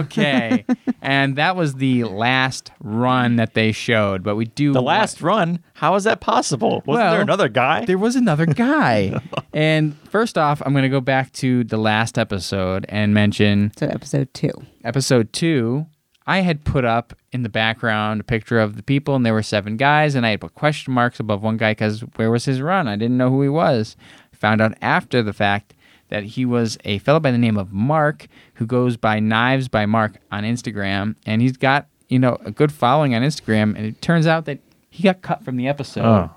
okay. 0.00 0.64
and 1.00 1.36
that 1.36 1.56
was 1.56 1.74
the 1.74 2.04
last 2.04 2.72
run 2.80 3.36
that 3.36 3.54
they 3.54 3.72
showed. 3.72 4.22
But 4.22 4.36
we 4.36 4.46
do 4.46 4.72
the 4.72 4.82
last 4.82 5.20
run. 5.22 5.60
How 5.74 5.94
is 5.94 6.04
that 6.04 6.20
possible? 6.20 6.82
Wasn't 6.86 7.04
Well, 7.04 7.12
there 7.12 7.20
another 7.22 7.48
guy? 7.48 7.84
There 7.84 7.98
was 7.98 8.16
another 8.16 8.46
guy. 8.46 9.20
and 9.52 9.96
first 10.10 10.36
off, 10.36 10.60
I'm 10.66 10.72
going 10.72 10.82
to 10.82 10.88
go 10.88 11.00
back 11.00 11.32
to 11.34 11.64
the 11.64 11.76
last 11.76 12.18
episode 12.18 12.84
and 12.88 13.14
mention 13.14 13.72
So 13.76 13.86
episode 13.86 14.32
two. 14.34 14.50
episode 14.84 15.32
two. 15.32 15.86
I 16.26 16.40
had 16.40 16.64
put 16.64 16.84
up 16.84 17.14
in 17.32 17.42
the 17.44 17.48
background 17.48 18.20
a 18.20 18.24
picture 18.24 18.58
of 18.58 18.76
the 18.76 18.82
people, 18.82 19.14
and 19.14 19.24
there 19.24 19.32
were 19.34 19.42
seven 19.42 19.76
guys, 19.76 20.14
and 20.14 20.26
I 20.26 20.30
had 20.30 20.40
put 20.40 20.54
question 20.54 20.92
marks 20.92 21.20
above 21.20 21.42
one 21.42 21.56
guy 21.56 21.72
because 21.72 22.00
where 22.16 22.30
was 22.30 22.44
his 22.46 22.60
run? 22.60 22.88
I 22.88 22.96
didn't 22.96 23.16
know 23.16 23.30
who 23.30 23.42
he 23.42 23.48
was. 23.48 23.96
I 24.32 24.36
found 24.36 24.60
out 24.60 24.74
after 24.82 25.22
the 25.22 25.32
fact 25.32 25.74
that 26.08 26.24
he 26.24 26.44
was 26.44 26.78
a 26.84 26.98
fellow 26.98 27.20
by 27.20 27.30
the 27.30 27.38
name 27.38 27.56
of 27.56 27.72
Mark 27.72 28.26
who 28.54 28.66
goes 28.66 28.96
by 28.96 29.18
Knives 29.20 29.68
by 29.68 29.86
Mark 29.86 30.16
on 30.32 30.42
Instagram, 30.44 31.14
and 31.26 31.40
he's 31.42 31.56
got 31.56 31.86
you 32.08 32.18
know 32.18 32.38
a 32.44 32.50
good 32.50 32.72
following 32.72 33.14
on 33.14 33.22
Instagram, 33.22 33.76
and 33.76 33.86
it 33.86 34.00
turns 34.02 34.26
out 34.26 34.44
that 34.46 34.58
he 34.90 35.02
got 35.04 35.22
cut 35.22 35.44
from 35.44 35.56
the 35.56 35.68
episode, 35.68 36.04
Oh. 36.04 36.30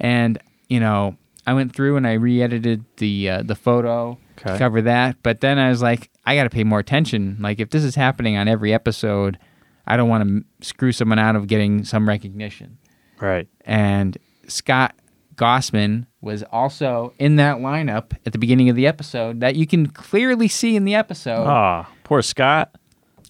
and 0.00 0.38
you 0.68 0.80
know 0.80 1.16
I 1.46 1.54
went 1.54 1.74
through 1.74 1.96
and 1.96 2.06
I 2.06 2.14
re-edited 2.14 2.84
the 2.96 3.30
uh, 3.30 3.42
the 3.42 3.54
photo 3.54 4.18
Okay. 4.38 4.52
to 4.52 4.58
cover 4.58 4.82
that, 4.82 5.16
but 5.24 5.40
then 5.40 5.58
I 5.58 5.68
was 5.68 5.82
like, 5.82 6.10
I 6.28 6.36
got 6.36 6.44
to 6.44 6.50
pay 6.50 6.64
more 6.64 6.78
attention. 6.78 7.36
Like 7.40 7.58
if 7.60 7.70
this 7.70 7.84
is 7.84 7.94
happening 7.94 8.36
on 8.36 8.48
every 8.48 8.72
episode, 8.74 9.38
I 9.86 9.96
don't 9.96 10.08
want 10.08 10.28
to 10.28 10.66
screw 10.66 10.92
someone 10.92 11.18
out 11.18 11.36
of 11.36 11.46
getting 11.46 11.84
some 11.84 12.08
recognition. 12.08 12.78
right. 13.20 13.48
And 13.64 14.16
Scott 14.46 14.94
Gossman 15.36 16.06
was 16.20 16.42
also 16.44 17.14
in 17.18 17.36
that 17.36 17.58
lineup 17.58 18.12
at 18.26 18.32
the 18.32 18.38
beginning 18.38 18.68
of 18.68 18.76
the 18.76 18.86
episode 18.86 19.40
that 19.40 19.56
you 19.56 19.66
can 19.66 19.86
clearly 19.86 20.48
see 20.48 20.74
in 20.76 20.84
the 20.84 20.94
episode, 20.94 21.46
Ah, 21.46 21.88
poor 22.04 22.22
Scott. 22.22 22.74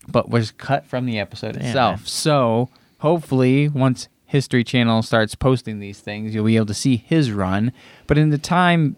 but 0.09 0.29
was 0.31 0.51
cut 0.53 0.87
from 0.87 1.05
the 1.07 1.19
episode 1.19 1.53
Damn, 1.55 1.63
itself. 1.67 2.01
man. 2.01 2.07
So 2.07 2.69
hopefully, 3.01 3.69
once 3.69 4.09
History 4.25 4.65
Channel 4.65 5.03
starts 5.03 5.35
posting 5.35 5.81
these 5.81 6.01
things, 6.01 6.35
you'll 6.35 6.45
be 6.47 6.57
able 6.57 6.67
to 6.67 6.75
see 6.75 6.97
his 6.97 7.31
run. 7.31 7.73
But 8.07 8.17
in 8.19 8.31
the 8.31 8.39
time 8.39 8.97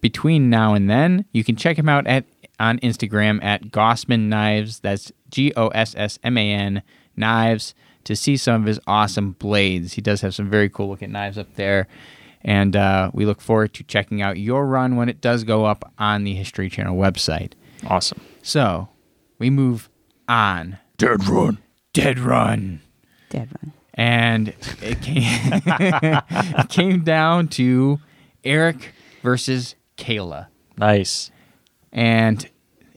between 0.00 0.48
now 0.50 0.74
and 0.74 0.88
then, 0.90 1.24
you 1.32 1.42
can 1.44 1.56
check 1.56 1.78
him 1.78 1.88
out 1.88 2.06
at 2.06 2.24
on 2.62 2.78
Instagram 2.78 3.42
at 3.42 3.64
Gossman 3.64 4.28
Knives. 4.28 4.80
That's 4.80 5.12
G 5.30 5.52
O 5.56 5.68
S 5.68 5.94
S 5.96 6.18
M 6.22 6.38
A 6.38 6.52
N 6.52 6.82
Knives 7.16 7.74
to 8.04 8.16
see 8.16 8.36
some 8.36 8.62
of 8.62 8.66
his 8.66 8.80
awesome 8.86 9.32
blades. 9.32 9.94
He 9.94 10.00
does 10.00 10.20
have 10.22 10.34
some 10.34 10.48
very 10.48 10.68
cool 10.68 10.88
looking 10.88 11.12
knives 11.12 11.38
up 11.38 11.54
there. 11.56 11.86
And 12.44 12.74
uh, 12.74 13.10
we 13.14 13.24
look 13.24 13.40
forward 13.40 13.72
to 13.74 13.84
checking 13.84 14.20
out 14.20 14.38
your 14.38 14.66
run 14.66 14.96
when 14.96 15.08
it 15.08 15.20
does 15.20 15.44
go 15.44 15.64
up 15.64 15.92
on 15.98 16.24
the 16.24 16.34
History 16.34 16.68
Channel 16.68 16.96
website. 16.96 17.52
Awesome. 17.86 18.20
So 18.42 18.88
we 19.38 19.50
move 19.50 19.88
on. 20.28 20.78
Dead 20.96 21.24
run. 21.28 21.58
Dead 21.92 22.18
run. 22.18 22.80
Dead 23.32 23.48
Run. 23.62 23.72
And 23.94 24.48
it 24.82 25.00
came, 25.00 25.22
it 25.66 26.68
came 26.68 27.02
down 27.02 27.48
to 27.48 27.98
Eric 28.44 28.92
versus 29.22 29.74
Kayla. 29.96 30.48
Nice. 30.76 31.30
And 31.92 32.48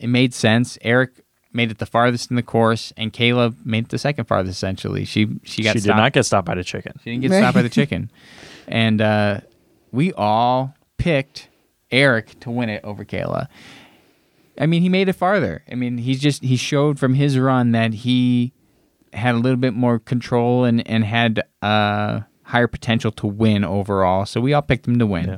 it 0.06 0.10
made 0.10 0.36
sense. 0.36 0.78
Eric 0.84 1.26
made 1.52 1.72
it 1.72 1.80
the 1.80 1.86
farthest 1.88 2.30
in 2.30 2.36
the 2.36 2.44
course, 2.44 2.94
and 2.96 3.12
Kayla 3.12 3.56
made 3.66 3.86
it 3.86 3.90
the 3.90 3.98
second 3.98 4.26
farthest, 4.26 4.56
essentially. 4.58 5.04
She 5.04 5.28
she 5.44 5.64
got 5.64 5.74
she 5.74 5.80
did 5.80 5.96
not 5.96 6.14
get 6.14 6.26
stopped 6.26 6.46
by 6.46 6.54
the 6.54 6.64
chicken. 6.64 6.94
She 7.04 7.10
didn't 7.10 7.24
get 7.24 7.32
stopped 7.32 7.56
by 7.56 7.64
the 7.64 7.70
chicken. 7.80 8.12
And 8.68 9.02
uh, 9.02 9.40
we 9.92 10.14
all 10.14 10.76
picked 11.00 11.50
Eric 11.90 12.40
to 12.42 12.52
win 12.52 12.70
it 12.70 12.82
over 12.84 13.04
Kayla. 13.04 13.48
I 14.60 14.68
mean, 14.68 14.84
he 14.84 14.90
made 14.90 15.10
it 15.10 15.14
farther. 15.14 15.64
I 15.72 15.74
mean, 15.74 15.98
he's 15.98 16.20
just 16.20 16.44
he 16.44 16.56
showed 16.56 17.00
from 17.00 17.16
his 17.16 17.40
run 17.40 17.72
that 17.72 17.94
he 17.96 18.54
had 19.12 19.34
a 19.34 19.40
little 19.40 19.58
bit 19.58 19.74
more 19.74 19.98
control 19.98 20.66
and 20.66 20.88
and 20.88 21.04
had 21.04 21.42
uh, 21.64 22.22
higher 22.44 22.68
potential 22.68 23.12
to 23.14 23.26
win 23.26 23.66
overall. 23.66 24.28
So 24.28 24.40
we 24.40 24.54
all 24.54 24.62
picked 24.62 24.88
him 24.88 25.00
to 25.00 25.08
win. 25.08 25.26
Yeah. 25.30 25.38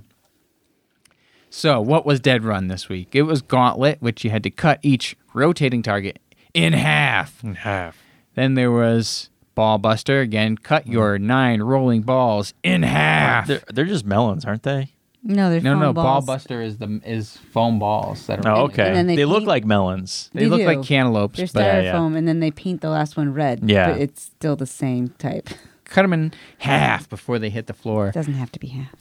So 1.50 1.80
what 1.82 2.06
was 2.06 2.20
Dead 2.20 2.44
Run 2.44 2.68
this 2.68 2.90
week? 2.90 3.10
It 3.14 3.24
was 3.24 3.42
Gauntlet, 3.42 4.02
which 4.02 4.24
you 4.24 4.30
had 4.30 4.44
to 4.44 4.50
cut 4.50 4.80
each 4.84 5.16
rotating 5.34 5.82
target 5.82 6.20
in 6.54 6.74
half. 6.74 7.44
In 7.44 7.56
half. 7.56 7.98
Then 8.36 8.56
there 8.56 8.72
was 8.72 9.30
Ball 9.56 9.78
Buster. 9.78 10.20
Again, 10.22 10.58
cut 10.58 10.84
mm-hmm. 10.84 10.94
your 10.94 11.18
nine 11.20 11.62
rolling 11.62 12.02
balls 12.02 12.54
in 12.64 12.84
half. 12.84 13.48
They're, 13.48 13.64
they're 13.74 13.86
just 13.86 14.06
melons, 14.06 14.46
aren't 14.46 14.64
they? 14.64 14.90
No, 15.24 15.50
they're 15.50 15.62
no, 15.62 15.74
foam 15.74 15.80
no, 15.80 15.94
Ball 15.94 16.04
balls. 16.04 16.26
Buster 16.26 16.62
is 16.62 16.78
the 16.78 17.02
is 17.04 17.38
foam 17.52 17.80
balls 17.80 18.28
that 18.28 18.46
are. 18.46 18.56
Oh, 18.56 18.64
okay. 18.66 18.88
and 18.88 18.96
then 18.96 19.08
they 19.08 19.16
they 19.16 19.26
look 19.26 19.40
paint- 19.40 19.48
like 19.48 19.66
melons. 19.66 20.30
They, 20.34 20.42
They 20.44 20.50
look 20.50 20.60
do. 20.62 20.66
like 20.68 20.84
cantaloupes, 20.84 21.38
They're 21.38 21.48
but 21.54 21.60
Yeah, 21.64 21.82
yeah. 21.82 21.94
styrofoam, 21.94 22.16
and 22.16 22.28
then 22.28 22.40
they 22.40 22.52
paint 22.52 22.82
the 22.82 22.90
last 22.90 23.18
one 23.18 23.34
red. 23.34 23.70
Yeah. 23.70 23.92
but 23.92 24.02
it's 24.02 24.22
still 24.22 24.56
the 24.56 24.68
same 24.68 25.10
type. 25.18 25.50
cut 25.86 26.04
them 26.04 26.14
in 26.14 26.34
half 26.60 27.10
before 27.10 27.40
they 27.40 27.50
hit 27.50 27.68
the 27.68 27.74
floor. 27.74 28.10
It 28.10 28.14
doesn't 28.14 28.36
have 28.36 28.52
to 28.54 28.60
be 28.60 28.68
half. 28.68 28.94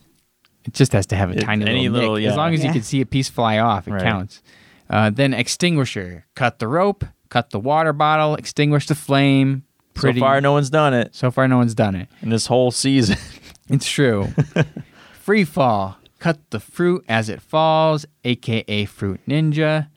It 0.66 0.74
just 0.74 0.92
has 0.92 1.06
to 1.06 1.16
have 1.16 1.30
a 1.30 1.34
It- 1.38 1.40
tiny 1.42 1.64
any 1.66 1.88
little, 1.88 1.92
little- 2.00 2.14
nick. 2.16 2.24
yeah. 2.24 2.30
As 2.30 2.36
long 2.36 2.52
as 2.54 2.64
you 2.64 2.72
can 2.72 2.82
see 2.82 3.00
a 3.00 3.06
piece 3.06 3.28
fly 3.28 3.58
off, 3.58 3.86
it 3.88 3.92
Right. 3.92 4.02
counts. 4.02 4.42
Uh, 4.90 5.10
then 5.10 5.32
extinguisher. 5.34 6.26
Cut 6.34 6.58
the 6.58 6.68
rope. 6.68 7.04
Cut 7.28 7.50
the 7.50 7.58
water 7.60 7.92
bottle. 7.92 8.34
Extinguish 8.36 8.86
the 8.86 8.94
flame. 8.94 9.62
Pretty. 9.94 10.20
So 10.20 10.26
far, 10.26 10.40
no 10.40 10.52
one's 10.52 10.68
done 10.70 10.92
it 10.94 11.14
so 11.14 11.30
far, 11.30 11.48
no 11.48 11.56
one's 11.56 11.74
done 11.74 11.94
it. 11.94 12.08
in 12.20 12.28
this 12.30 12.46
whole 12.46 12.70
season. 12.70 13.16
It's 13.68 13.90
true. 13.90 14.28
Free 15.12 15.42
fall. 15.44 15.96
Cut 16.20 16.38
the 16.50 16.60
fruit 16.60 17.04
as 17.08 17.28
it 17.28 17.42
falls, 17.42 18.06
aka 18.24 18.84
Fruit 18.84 19.20
Ninja. 19.28 19.88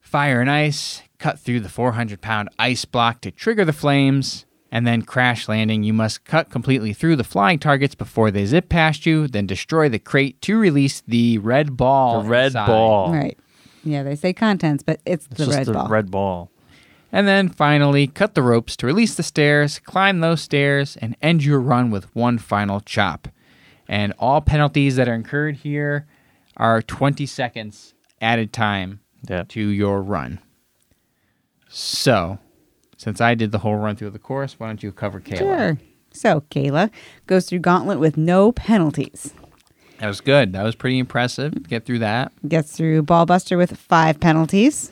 Fire 0.00 0.40
and 0.40 0.50
ice. 0.50 1.02
Cut 1.18 1.38
through 1.38 1.60
the 1.60 1.68
400 1.68 2.20
pound 2.22 2.48
ice 2.58 2.84
block 2.86 3.20
to 3.22 3.30
trigger 3.30 3.64
the 3.66 3.72
flames. 3.74 4.46
And 4.74 4.84
then 4.84 5.02
crash 5.02 5.46
landing. 5.48 5.84
You 5.84 5.92
must 5.92 6.24
cut 6.24 6.50
completely 6.50 6.92
through 6.92 7.14
the 7.14 7.22
flying 7.22 7.60
targets 7.60 7.94
before 7.94 8.32
they 8.32 8.44
zip 8.44 8.68
past 8.68 9.06
you, 9.06 9.28
then 9.28 9.46
destroy 9.46 9.88
the 9.88 10.00
crate 10.00 10.42
to 10.42 10.58
release 10.58 11.00
the 11.06 11.38
red 11.38 11.76
ball. 11.76 12.22
the 12.24 12.28
red 12.28 12.46
inside. 12.46 12.66
ball. 12.66 13.12
Right. 13.12 13.38
Yeah, 13.84 14.02
they 14.02 14.16
say 14.16 14.32
contents, 14.32 14.82
but 14.82 14.98
it's, 15.06 15.26
It's 15.26 15.36
the 15.38 15.44
just 15.46 15.56
red 15.58 15.66
the 15.68 15.72
ball. 15.74 15.88
red 15.88 16.10
ball. 16.10 16.50
And 17.12 17.28
then 17.28 17.48
finally, 17.50 18.08
cut 18.08 18.34
the 18.34 18.42
ropes 18.42 18.74
to 18.78 18.86
release 18.86 19.14
the 19.14 19.22
stairs, 19.22 19.78
climb 19.78 20.18
those 20.18 20.40
stairs, 20.42 20.96
and 20.96 21.16
end 21.22 21.44
your 21.44 21.60
run 21.60 21.92
with 21.92 22.12
one 22.16 22.38
final 22.38 22.80
chop. 22.80 23.28
And 23.86 24.12
all 24.18 24.40
penalties 24.40 24.96
that 24.96 25.08
are 25.08 25.14
incurred 25.14 25.58
here 25.58 26.06
are 26.56 26.82
20 26.82 27.26
seconds 27.26 27.94
added 28.20 28.52
time 28.52 28.98
Yeah. 29.28 29.44
to 29.50 29.60
your 29.68 30.02
run. 30.02 30.40
So, 31.68 32.38
since 33.04 33.20
I 33.20 33.34
did 33.34 33.52
the 33.52 33.58
whole 33.58 33.76
run 33.76 33.96
through 33.96 34.06
of 34.08 34.12
the 34.14 34.18
course, 34.18 34.58
why 34.58 34.66
don't 34.68 34.82
you 34.82 34.90
cover 34.90 35.20
Kayla? 35.20 35.38
Sure. 35.38 35.78
So 36.12 36.40
Kayla 36.50 36.90
goes 37.26 37.46
through 37.46 37.58
Gauntlet 37.60 37.98
with 38.00 38.16
no 38.16 38.50
penalties. 38.52 39.34
That 39.98 40.08
was 40.08 40.20
good. 40.20 40.52
That 40.52 40.62
was 40.62 40.74
pretty 40.74 40.98
impressive. 40.98 41.68
Get 41.68 41.84
through 41.84 41.98
that. 42.00 42.32
Gets 42.48 42.72
through 42.76 43.02
Ballbuster 43.02 43.56
with 43.56 43.76
five 43.76 44.18
penalties. 44.20 44.90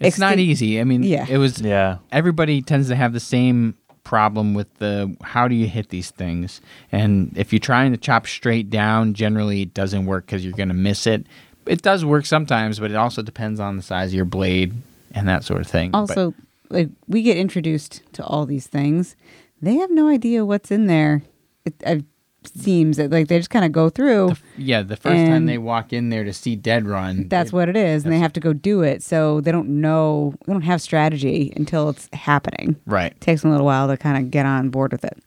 It's 0.00 0.18
not 0.18 0.38
easy. 0.38 0.80
I 0.80 0.84
mean, 0.84 1.02
Yeah. 1.02 1.26
it 1.28 1.38
was 1.38 1.60
Yeah. 1.60 1.98
everybody 2.10 2.60
tends 2.62 2.88
to 2.88 2.96
have 2.96 3.12
the 3.12 3.20
same 3.20 3.74
problem 4.04 4.52
with 4.52 4.72
the 4.78 5.14
how 5.22 5.46
do 5.46 5.54
you 5.54 5.68
hit 5.68 5.90
these 5.90 6.10
things 6.10 6.60
and 6.90 7.32
if 7.36 7.52
you're 7.52 7.60
trying 7.60 7.92
to 7.92 7.96
chop 7.96 8.26
straight 8.26 8.68
down 8.68 9.14
generally 9.14 9.62
it 9.62 9.72
doesn't 9.74 10.06
work 10.06 10.26
because 10.26 10.44
you're 10.44 10.52
going 10.56 10.68
to 10.68 10.74
miss 10.74 11.06
it 11.06 11.24
it 11.66 11.82
does 11.82 12.04
work 12.04 12.26
sometimes 12.26 12.80
but 12.80 12.90
it 12.90 12.96
also 12.96 13.22
depends 13.22 13.60
on 13.60 13.76
the 13.76 13.82
size 13.82 14.08
of 14.10 14.14
your 14.14 14.24
blade 14.24 14.74
and 15.14 15.28
that 15.28 15.44
sort 15.44 15.60
of 15.60 15.68
thing 15.68 15.92
But- 15.92 15.98
Also, 15.98 16.34
like 16.72 16.88
we 17.06 17.22
get 17.22 17.36
introduced 17.36 18.02
to 18.14 18.24
all 18.24 18.46
these 18.46 18.66
things, 18.66 19.14
they 19.60 19.76
have 19.76 19.90
no 19.90 20.08
idea 20.08 20.44
what's 20.44 20.70
in 20.70 20.86
there. 20.86 21.22
It, 21.64 21.74
it 21.86 22.04
seems 22.44 22.96
that 22.96 23.10
like 23.12 23.28
they 23.28 23.38
just 23.38 23.50
kind 23.50 23.64
of 23.64 23.70
go 23.70 23.88
through. 23.88 24.32
yeah 24.56 24.82
the 24.82 24.96
first 24.96 25.24
time 25.26 25.46
they 25.46 25.58
walk 25.58 25.92
in 25.92 26.08
there 26.08 26.24
to 26.24 26.32
see 26.32 26.56
dead 26.56 26.86
run 26.86 27.28
That's 27.28 27.52
they- 27.52 27.56
what 27.56 27.68
it 27.68 27.76
is, 27.76 28.02
and 28.04 28.12
they 28.12 28.18
have 28.18 28.32
to 28.32 28.40
go 28.40 28.52
do 28.52 28.82
it. 28.82 29.02
So 29.02 29.40
they 29.40 29.52
don't 29.52 29.80
know, 29.80 30.34
they 30.46 30.52
don't 30.52 30.62
have 30.62 30.82
strategy 30.82 31.52
until 31.56 31.88
it's 31.90 32.08
happening. 32.12 32.76
right 32.86 33.18
takes 33.20 33.42
them 33.42 33.50
a 33.50 33.54
little 33.54 33.66
while 33.66 33.86
to 33.88 33.96
kind 33.96 34.16
of 34.24 34.30
get 34.32 34.44
on 34.46 34.70
board 34.70 34.90
with 34.92 35.04
it. 35.04 35.22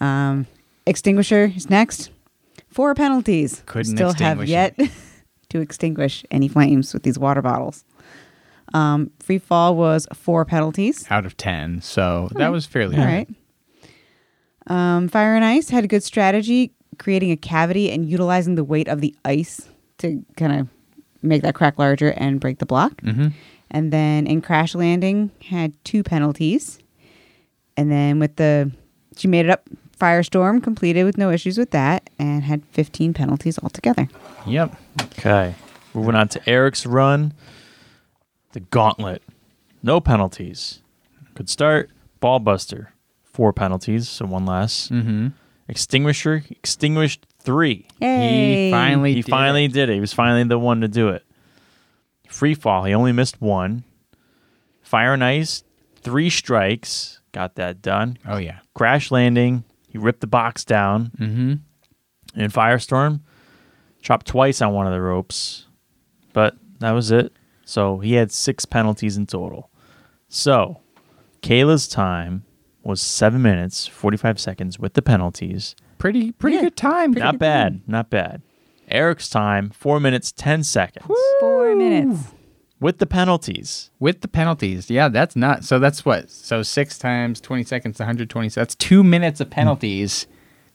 Um, 0.00 0.46
extinguisher 0.86 1.52
is 1.54 1.68
next. 1.68 2.10
Four 2.68 2.94
penalties. 2.94 3.62
Couldn't 3.66 3.96
Still 3.96 4.12
have 4.14 4.46
yet 4.48 4.76
to 5.50 5.60
extinguish 5.60 6.24
any 6.30 6.48
flames 6.48 6.92
with 6.92 7.02
these 7.04 7.18
water 7.18 7.42
bottles. 7.42 7.84
Um, 8.72 9.10
free 9.20 9.38
fall 9.38 9.76
was 9.76 10.06
four 10.14 10.44
penalties. 10.44 11.04
out 11.10 11.26
of 11.26 11.36
10 11.36 11.82
so 11.82 12.28
that 12.32 12.48
was 12.50 12.66
fairly 12.66 12.96
All 12.96 13.02
good. 13.04 13.08
right. 13.08 13.28
Um, 14.66 15.08
fire 15.08 15.34
and 15.36 15.44
ice 15.44 15.68
had 15.68 15.84
a 15.84 15.86
good 15.86 16.02
strategy, 16.02 16.72
creating 16.98 17.30
a 17.30 17.36
cavity 17.36 17.90
and 17.90 18.08
utilizing 18.08 18.54
the 18.54 18.64
weight 18.64 18.88
of 18.88 19.00
the 19.00 19.14
ice 19.24 19.68
to 19.98 20.24
kind 20.36 20.60
of 20.60 20.68
make 21.22 21.42
that 21.42 21.54
crack 21.54 21.78
larger 21.78 22.12
and 22.16 22.40
break 22.40 22.58
the 22.58 22.66
block. 22.66 23.00
Mhm. 23.02 23.32
And 23.70 23.92
then 23.92 24.26
in 24.26 24.40
crash 24.40 24.74
landing 24.74 25.30
had 25.48 25.72
two 25.84 26.02
penalties. 26.02 26.78
And 27.76 27.90
then 27.90 28.18
with 28.18 28.36
the 28.36 28.70
she 29.16 29.28
made 29.28 29.44
it 29.46 29.50
up 29.50 29.68
firestorm 29.98 30.62
completed 30.62 31.04
with 31.04 31.16
no 31.18 31.30
issues 31.30 31.56
with 31.58 31.70
that 31.70 32.10
and 32.18 32.42
had 32.42 32.64
15 32.72 33.14
penalties 33.14 33.58
altogether. 33.62 34.08
yep 34.46 34.74
Okay. 35.18 35.54
Moving 35.94 36.14
on 36.16 36.28
to 36.28 36.48
Eric's 36.48 36.84
run. 36.86 37.32
The 38.54 38.60
gauntlet. 38.60 39.22
No 39.82 40.00
penalties. 40.00 40.80
Could 41.34 41.48
start. 41.50 41.90
Ball 42.20 42.38
buster. 42.40 42.92
Four 43.24 43.52
penalties, 43.52 44.08
so 44.08 44.26
one 44.26 44.46
less. 44.46 44.88
mm-hmm. 44.88 45.28
Extinguisher. 45.68 46.44
Extinguished 46.50 47.26
three. 47.40 47.86
Yay. 48.00 48.66
he 48.66 48.70
finally 48.70 49.14
He 49.14 49.22
did 49.22 49.30
finally 49.30 49.64
it. 49.66 49.72
did 49.72 49.88
it. 49.90 49.94
He 49.94 50.00
was 50.00 50.12
finally 50.12 50.44
the 50.44 50.58
one 50.58 50.80
to 50.80 50.88
do 50.88 51.08
it. 51.08 51.24
Free 52.28 52.54
fall. 52.54 52.84
He 52.84 52.94
only 52.94 53.12
missed 53.12 53.40
one. 53.40 53.84
Fire 54.82 55.12
and 55.14 55.24
ice. 55.24 55.64
Three 55.96 56.30
strikes. 56.30 57.20
Got 57.32 57.56
that 57.56 57.82
done. 57.82 58.18
oh 58.26 58.36
yeah 58.36 58.60
Crash 58.74 59.10
landing. 59.10 59.64
He 59.88 59.98
ripped 59.98 60.20
the 60.20 60.26
box 60.28 60.64
down. 60.64 61.10
mm-hmm. 61.18 62.40
in 62.40 62.50
Firestorm. 62.50 63.20
Chopped 64.02 64.26
twice 64.26 64.60
on 64.62 64.72
one 64.74 64.86
of 64.86 64.92
the 64.92 65.00
ropes, 65.00 65.66
but 66.32 66.56
that 66.80 66.92
was 66.92 67.10
it. 67.10 67.32
So 67.64 67.98
he 67.98 68.14
had 68.14 68.30
six 68.32 68.64
penalties 68.64 69.16
in 69.16 69.26
total. 69.26 69.70
So 70.28 70.80
Kayla's 71.42 71.88
time 71.88 72.44
was 72.82 73.00
seven 73.00 73.40
minutes, 73.42 73.86
45 73.86 74.38
seconds 74.38 74.78
with 74.78 74.94
the 74.94 75.02
penalties. 75.02 75.74
pretty 75.98 76.32
pretty 76.32 76.56
Yeah, 76.56 76.62
good 76.64 76.76
time 76.76 77.12
pretty 77.12 77.24
Not 77.24 77.34
good 77.34 77.38
bad, 77.40 77.80
not 77.86 78.10
bad. 78.10 78.42
Eric's 78.88 79.30
time, 79.30 79.70
four 79.70 79.98
minutes, 80.00 80.30
10 80.32 80.62
seconds 80.64 81.06
Four 81.40 81.74
minutes. 81.74 82.32
with 82.80 82.98
the 82.98 83.06
penalties. 83.06 83.90
with 83.98 84.20
the 84.20 84.28
penalties. 84.28 84.90
Yeah, 84.90 85.08
that's 85.08 85.34
not. 85.34 85.64
So 85.64 85.78
that's 85.78 86.04
what. 86.04 86.28
So 86.30 86.62
six 86.62 86.98
times 86.98 87.40
twenty 87.40 87.64
seconds, 87.64 87.98
one 87.98 88.06
hundred 88.06 88.28
twenty. 88.28 88.50
So 88.50 88.60
that's 88.60 88.74
two 88.74 89.02
minutes 89.02 89.40
of 89.40 89.48
penalties. 89.48 90.26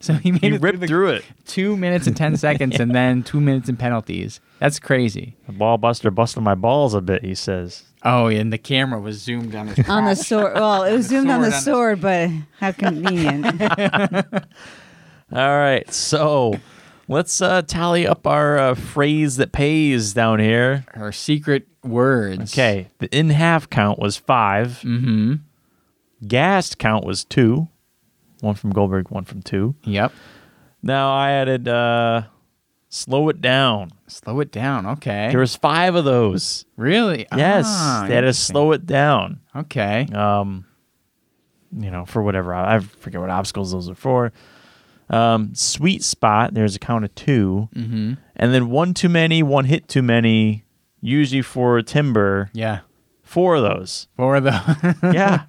So 0.01 0.13
he 0.13 0.31
made 0.31 0.41
He 0.43 0.47
it 0.55 0.61
ripped 0.61 0.79
the- 0.79 0.87
through 0.87 1.09
it. 1.09 1.25
Two 1.45 1.75
minutes 1.75 2.07
and 2.07 2.15
ten 2.15 2.37
seconds, 2.47 2.79
and 2.79 2.95
then 2.95 3.21
two 3.23 3.41
minutes 3.41 3.67
in 3.69 3.75
penalties. 3.77 4.39
That's 4.59 4.79
crazy. 4.79 5.35
The 5.45 5.51
ball 5.53 5.77
buster 5.77 6.09
busted 6.11 6.41
my 6.43 6.55
balls 6.55 6.93
a 6.93 7.01
bit, 7.01 7.23
he 7.23 7.35
says. 7.35 7.83
Oh, 8.03 8.27
and 8.27 8.51
the 8.53 8.57
camera 8.57 8.99
was 8.99 9.21
zoomed 9.21 9.53
on 9.55 9.67
his 9.67 9.89
On 9.89 10.05
the 10.05 10.15
sword. 10.15 10.53
Well, 10.53 10.83
it 10.83 10.93
was 10.95 11.09
The 11.09 11.15
zoomed 11.17 11.29
on 11.31 11.41
the 11.41 11.51
sword 11.51 11.99
sword, 11.99 12.01
but 12.01 12.29
how 12.59 12.71
convenient. 12.71 13.45
All 15.31 15.57
right, 15.59 15.91
so 15.93 16.55
let's 17.07 17.41
uh, 17.41 17.61
tally 17.61 18.07
up 18.07 18.25
our 18.25 18.57
uh, 18.57 18.75
phrase 18.75 19.35
that 19.35 19.51
pays 19.51 20.13
down 20.13 20.39
here. 20.39 20.85
Our 20.95 21.11
secret 21.11 21.67
words. 21.83 22.53
Okay, 22.53 22.87
the 22.99 23.07
in 23.15 23.29
half 23.31 23.69
count 23.69 23.99
was 23.99 24.17
five. 24.17 24.79
Mm-hmm. 24.83 25.35
Gassed 26.27 26.77
count 26.79 27.05
was 27.05 27.23
two. 27.25 27.67
One 28.41 28.55
from 28.55 28.71
Goldberg, 28.71 29.09
one 29.11 29.25
from 29.25 29.41
two. 29.41 29.75
Yep. 29.83 30.13
Now 30.81 31.13
I 31.13 31.31
added 31.31 31.67
uh 31.67 32.23
slow 32.89 33.29
it 33.29 33.41
down. 33.41 33.91
Slow 34.07 34.39
it 34.39 34.51
down. 34.51 34.85
Okay. 34.85 35.27
There 35.29 35.39
was 35.41 35.55
five 35.55 35.95
of 35.95 36.05
those. 36.05 36.65
really? 36.77 37.27
Yes. 37.35 37.65
Ah, 37.67 38.05
they 38.07 38.15
had 38.15 38.21
to 38.21 38.33
slow 38.33 38.71
it 38.71 38.85
down. 38.85 39.41
Okay. 39.55 40.07
Um 40.13 40.65
you 41.77 41.91
know, 41.91 42.05
for 42.05 42.21
whatever 42.23 42.53
I 42.55 42.79
forget 42.79 43.21
what 43.21 43.29
obstacles 43.29 43.71
those 43.71 43.89
are 43.89 43.95
for. 43.95 44.31
Um 45.09 45.53
sweet 45.53 46.03
spot, 46.03 46.53
there's 46.53 46.75
a 46.75 46.79
count 46.79 47.03
of 47.05 47.13
two. 47.15 47.67
Mm-hmm. 47.75 48.13
And 48.37 48.53
then 48.53 48.69
one 48.69 48.93
too 48.93 49.09
many, 49.09 49.43
one 49.43 49.65
hit 49.65 49.87
too 49.89 50.01
many, 50.01 50.63
usually 51.01 51.41
for 51.41 51.81
timber. 51.81 52.49
Yeah. 52.53 52.79
Four 53.23 53.57
of 53.57 53.63
those. 53.63 54.07
Four 54.15 54.37
of 54.37 54.43
those. 54.45 54.95
Yeah. 55.13 55.43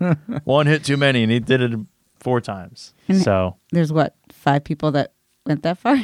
one 0.44 0.66
hit 0.66 0.85
too 0.85 0.96
many 0.96 1.22
and 1.22 1.31
he 1.33 1.38
did 1.38 1.61
it 1.62 1.79
four 2.20 2.40
times. 2.40 2.94
And- 3.09 3.20
So 3.22 3.56
There's 3.72 3.92
what, 3.92 4.14
five 4.30 4.64
people 4.64 4.92
that 4.92 5.12
went 5.46 5.62
that 5.64 5.78
far? 5.78 5.98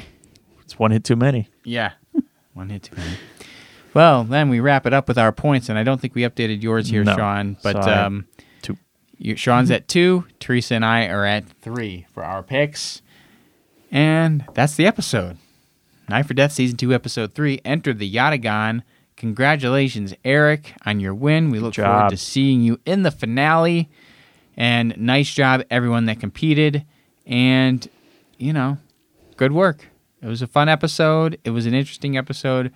it's 0.63 0.79
one 0.79 0.91
hit 0.91 1.05
too 1.05 1.17
many. 1.17 1.49
Yeah. 1.65 1.93
One 2.55 2.71
hit 2.71 2.85
too 2.85 2.97
many. 2.97 3.17
Well, 3.95 4.25
then 4.25 4.49
we 4.49 4.61
wrap 4.61 4.87
it 4.87 4.93
up 4.93 5.09
with 5.09 5.17
our 5.19 5.33
points, 5.33 5.69
and 5.69 5.79
I 5.79 5.83
don't 5.85 6.01
think 6.01 6.15
we 6.15 6.23
updated 6.23 6.63
yours 6.63 6.89
here, 6.89 7.05
No. 7.05 7.15
Sean. 7.17 7.57
But 7.63 7.83
So 7.85 7.91
I- 7.91 8.03
um, 8.05 8.27
two. 8.63 8.77
You, 9.19 9.37
Sean's 9.37 9.71
at 9.71 9.89
two. 9.89 10.27
Teresa 10.41 10.75
and 10.75 10.85
I 10.85 11.07
are 11.07 11.25
at 11.25 11.49
three 11.49 12.07
for 12.13 12.23
our 12.25 12.43
picks. 12.43 13.01
And 13.91 14.45
that's 14.55 14.75
the 14.75 14.87
episode. 14.87 15.39
Knife 16.09 16.31
or 16.31 16.35
Death 16.35 16.53
Season 16.53 16.77
2, 16.77 16.93
Episode 16.93 17.35
3. 17.35 17.61
Enter 17.65 17.93
the 17.93 18.13
Yatagan. 18.13 18.83
Congratulations, 19.17 20.15
Eric, 20.25 20.75
on 20.85 21.01
your 21.01 21.15
win. 21.15 21.51
We 21.51 21.59
look 21.59 21.75
forward 21.75 22.11
to 22.11 22.17
seeing 22.17 22.61
you 22.63 22.79
in 22.85 23.03
the 23.03 23.11
finale. 23.11 23.89
And 24.57 24.97
nice 24.97 25.33
job, 25.33 25.63
everyone 25.71 26.07
that 26.07 26.21
competed. 26.21 26.85
And, 27.27 27.87
you 28.39 28.53
know, 28.53 28.79
good 29.37 29.53
work. 29.53 29.89
It 30.23 30.27
was 30.27 30.43
a 30.43 30.47
fun 30.47 30.69
episode. 30.69 31.39
It 31.45 31.51
was 31.51 31.67
an 31.67 31.75
interesting 31.75 32.17
episode. 32.17 32.73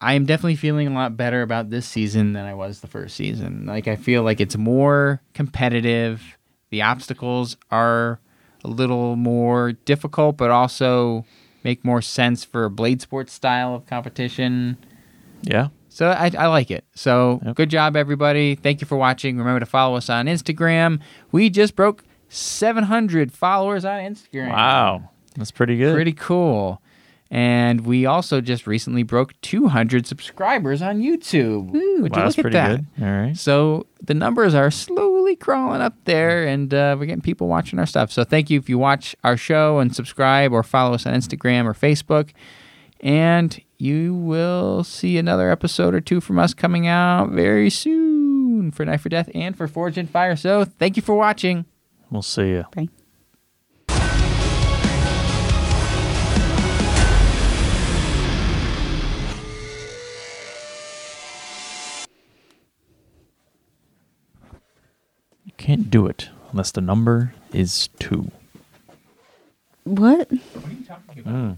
I 0.00 0.14
am 0.14 0.26
definitely 0.26 0.56
feeling 0.56 0.86
a 0.86 0.92
lot 0.92 1.16
better 1.16 1.42
about 1.42 1.70
this 1.70 1.86
season 1.86 2.32
than 2.32 2.44
I 2.44 2.54
was 2.54 2.80
the 2.80 2.88
first 2.88 3.16
season. 3.16 3.66
Like 3.66 3.88
I 3.88 3.96
feel 3.96 4.22
like 4.22 4.40
it's 4.40 4.56
more 4.56 5.22
competitive. 5.32 6.38
The 6.70 6.82
obstacles 6.82 7.56
are 7.70 8.20
a 8.64 8.68
little 8.68 9.16
more 9.16 9.72
difficult, 9.72 10.36
but 10.36 10.50
also 10.50 11.24
make 11.62 11.84
more 11.84 12.02
sense 12.02 12.44
for 12.44 12.64
a 12.64 12.70
blade 12.70 13.00
sports 13.00 13.32
style 13.32 13.74
of 13.74 13.86
competition. 13.86 14.76
Yeah. 15.42 15.68
So 15.94 16.08
I, 16.08 16.28
I 16.36 16.48
like 16.48 16.72
it. 16.72 16.84
So 16.96 17.40
Yep. 17.44 17.54
good 17.56 17.70
job, 17.70 17.94
everybody. 17.96 18.56
Thank 18.56 18.80
you 18.80 18.86
for 18.86 18.96
watching. 18.96 19.38
Remember 19.38 19.60
to 19.60 19.66
follow 19.66 19.96
us 19.96 20.10
on 20.10 20.26
Instagram. 20.26 20.98
We 21.30 21.50
just 21.50 21.76
broke 21.76 22.02
700 22.28 23.30
followers 23.32 23.84
on 23.84 24.00
Instagram. 24.00 24.50
Wow. 24.50 25.10
That's 25.36 25.52
pretty 25.52 25.76
good. 25.76 25.94
Pretty 25.94 26.12
cool. 26.12 26.80
And 27.30 27.82
we 27.82 28.06
also 28.06 28.40
just 28.40 28.66
recently 28.66 29.02
broke 29.04 29.40
200 29.42 30.04
subscribers 30.06 30.82
on 30.82 31.00
YouTube. 31.00 31.72
You 31.74 32.02
wow, 32.02 32.08
that's 32.24 32.36
look 32.36 32.38
at 32.38 32.42
pretty 32.42 32.54
that? 32.54 32.76
good. 32.96 33.04
All 33.04 33.10
right. 33.12 33.36
So 33.36 33.86
the 34.02 34.14
numbers 34.14 34.52
are 34.54 34.70
slowly 34.72 35.34
crawling 35.36 35.80
up 35.80 35.94
there, 36.04 36.46
and 36.46 36.72
uh, 36.74 36.94
we're 36.98 37.06
getting 37.06 37.22
people 37.22 37.48
watching 37.48 37.78
our 37.78 37.86
stuff. 37.86 38.12
So 38.12 38.22
thank 38.24 38.50
you 38.50 38.58
if 38.58 38.68
you 38.68 38.78
watch 38.78 39.16
our 39.24 39.36
show 39.36 39.78
and 39.78 39.94
subscribe 39.94 40.52
or 40.52 40.62
follow 40.62 40.94
us 40.94 41.06
on 41.06 41.14
Instagram 41.14 41.64
or 41.64 41.72
Facebook. 41.74 42.30
And 43.00 43.58
you 43.84 44.14
will 44.14 44.82
see 44.82 45.18
another 45.18 45.50
episode 45.50 45.94
or 45.94 46.00
two 46.00 46.18
from 46.18 46.38
us 46.38 46.54
coming 46.54 46.86
out 46.86 47.28
very 47.28 47.68
soon 47.68 48.70
for 48.70 48.82
Knife 48.86 49.04
or 49.04 49.10
Death 49.10 49.28
and 49.34 49.54
for 49.54 49.68
Forged 49.68 49.98
in 49.98 50.06
Fire. 50.06 50.36
So 50.36 50.64
thank 50.64 50.96
you 50.96 51.02
for 51.02 51.14
watching. 51.14 51.66
We'll 52.10 52.22
see 52.22 52.48
you. 52.48 52.64
Bye. 52.74 52.88
You 65.44 65.52
can't 65.58 65.90
do 65.90 66.06
it 66.06 66.30
unless 66.52 66.70
the 66.70 66.80
number 66.80 67.34
is 67.52 67.90
two. 67.98 68.30
What? 69.84 70.30
What 70.30 70.64
are 70.64 70.70
you 70.70 70.84
talking 70.86 71.18
about? 71.18 71.34
Mm. 71.34 71.56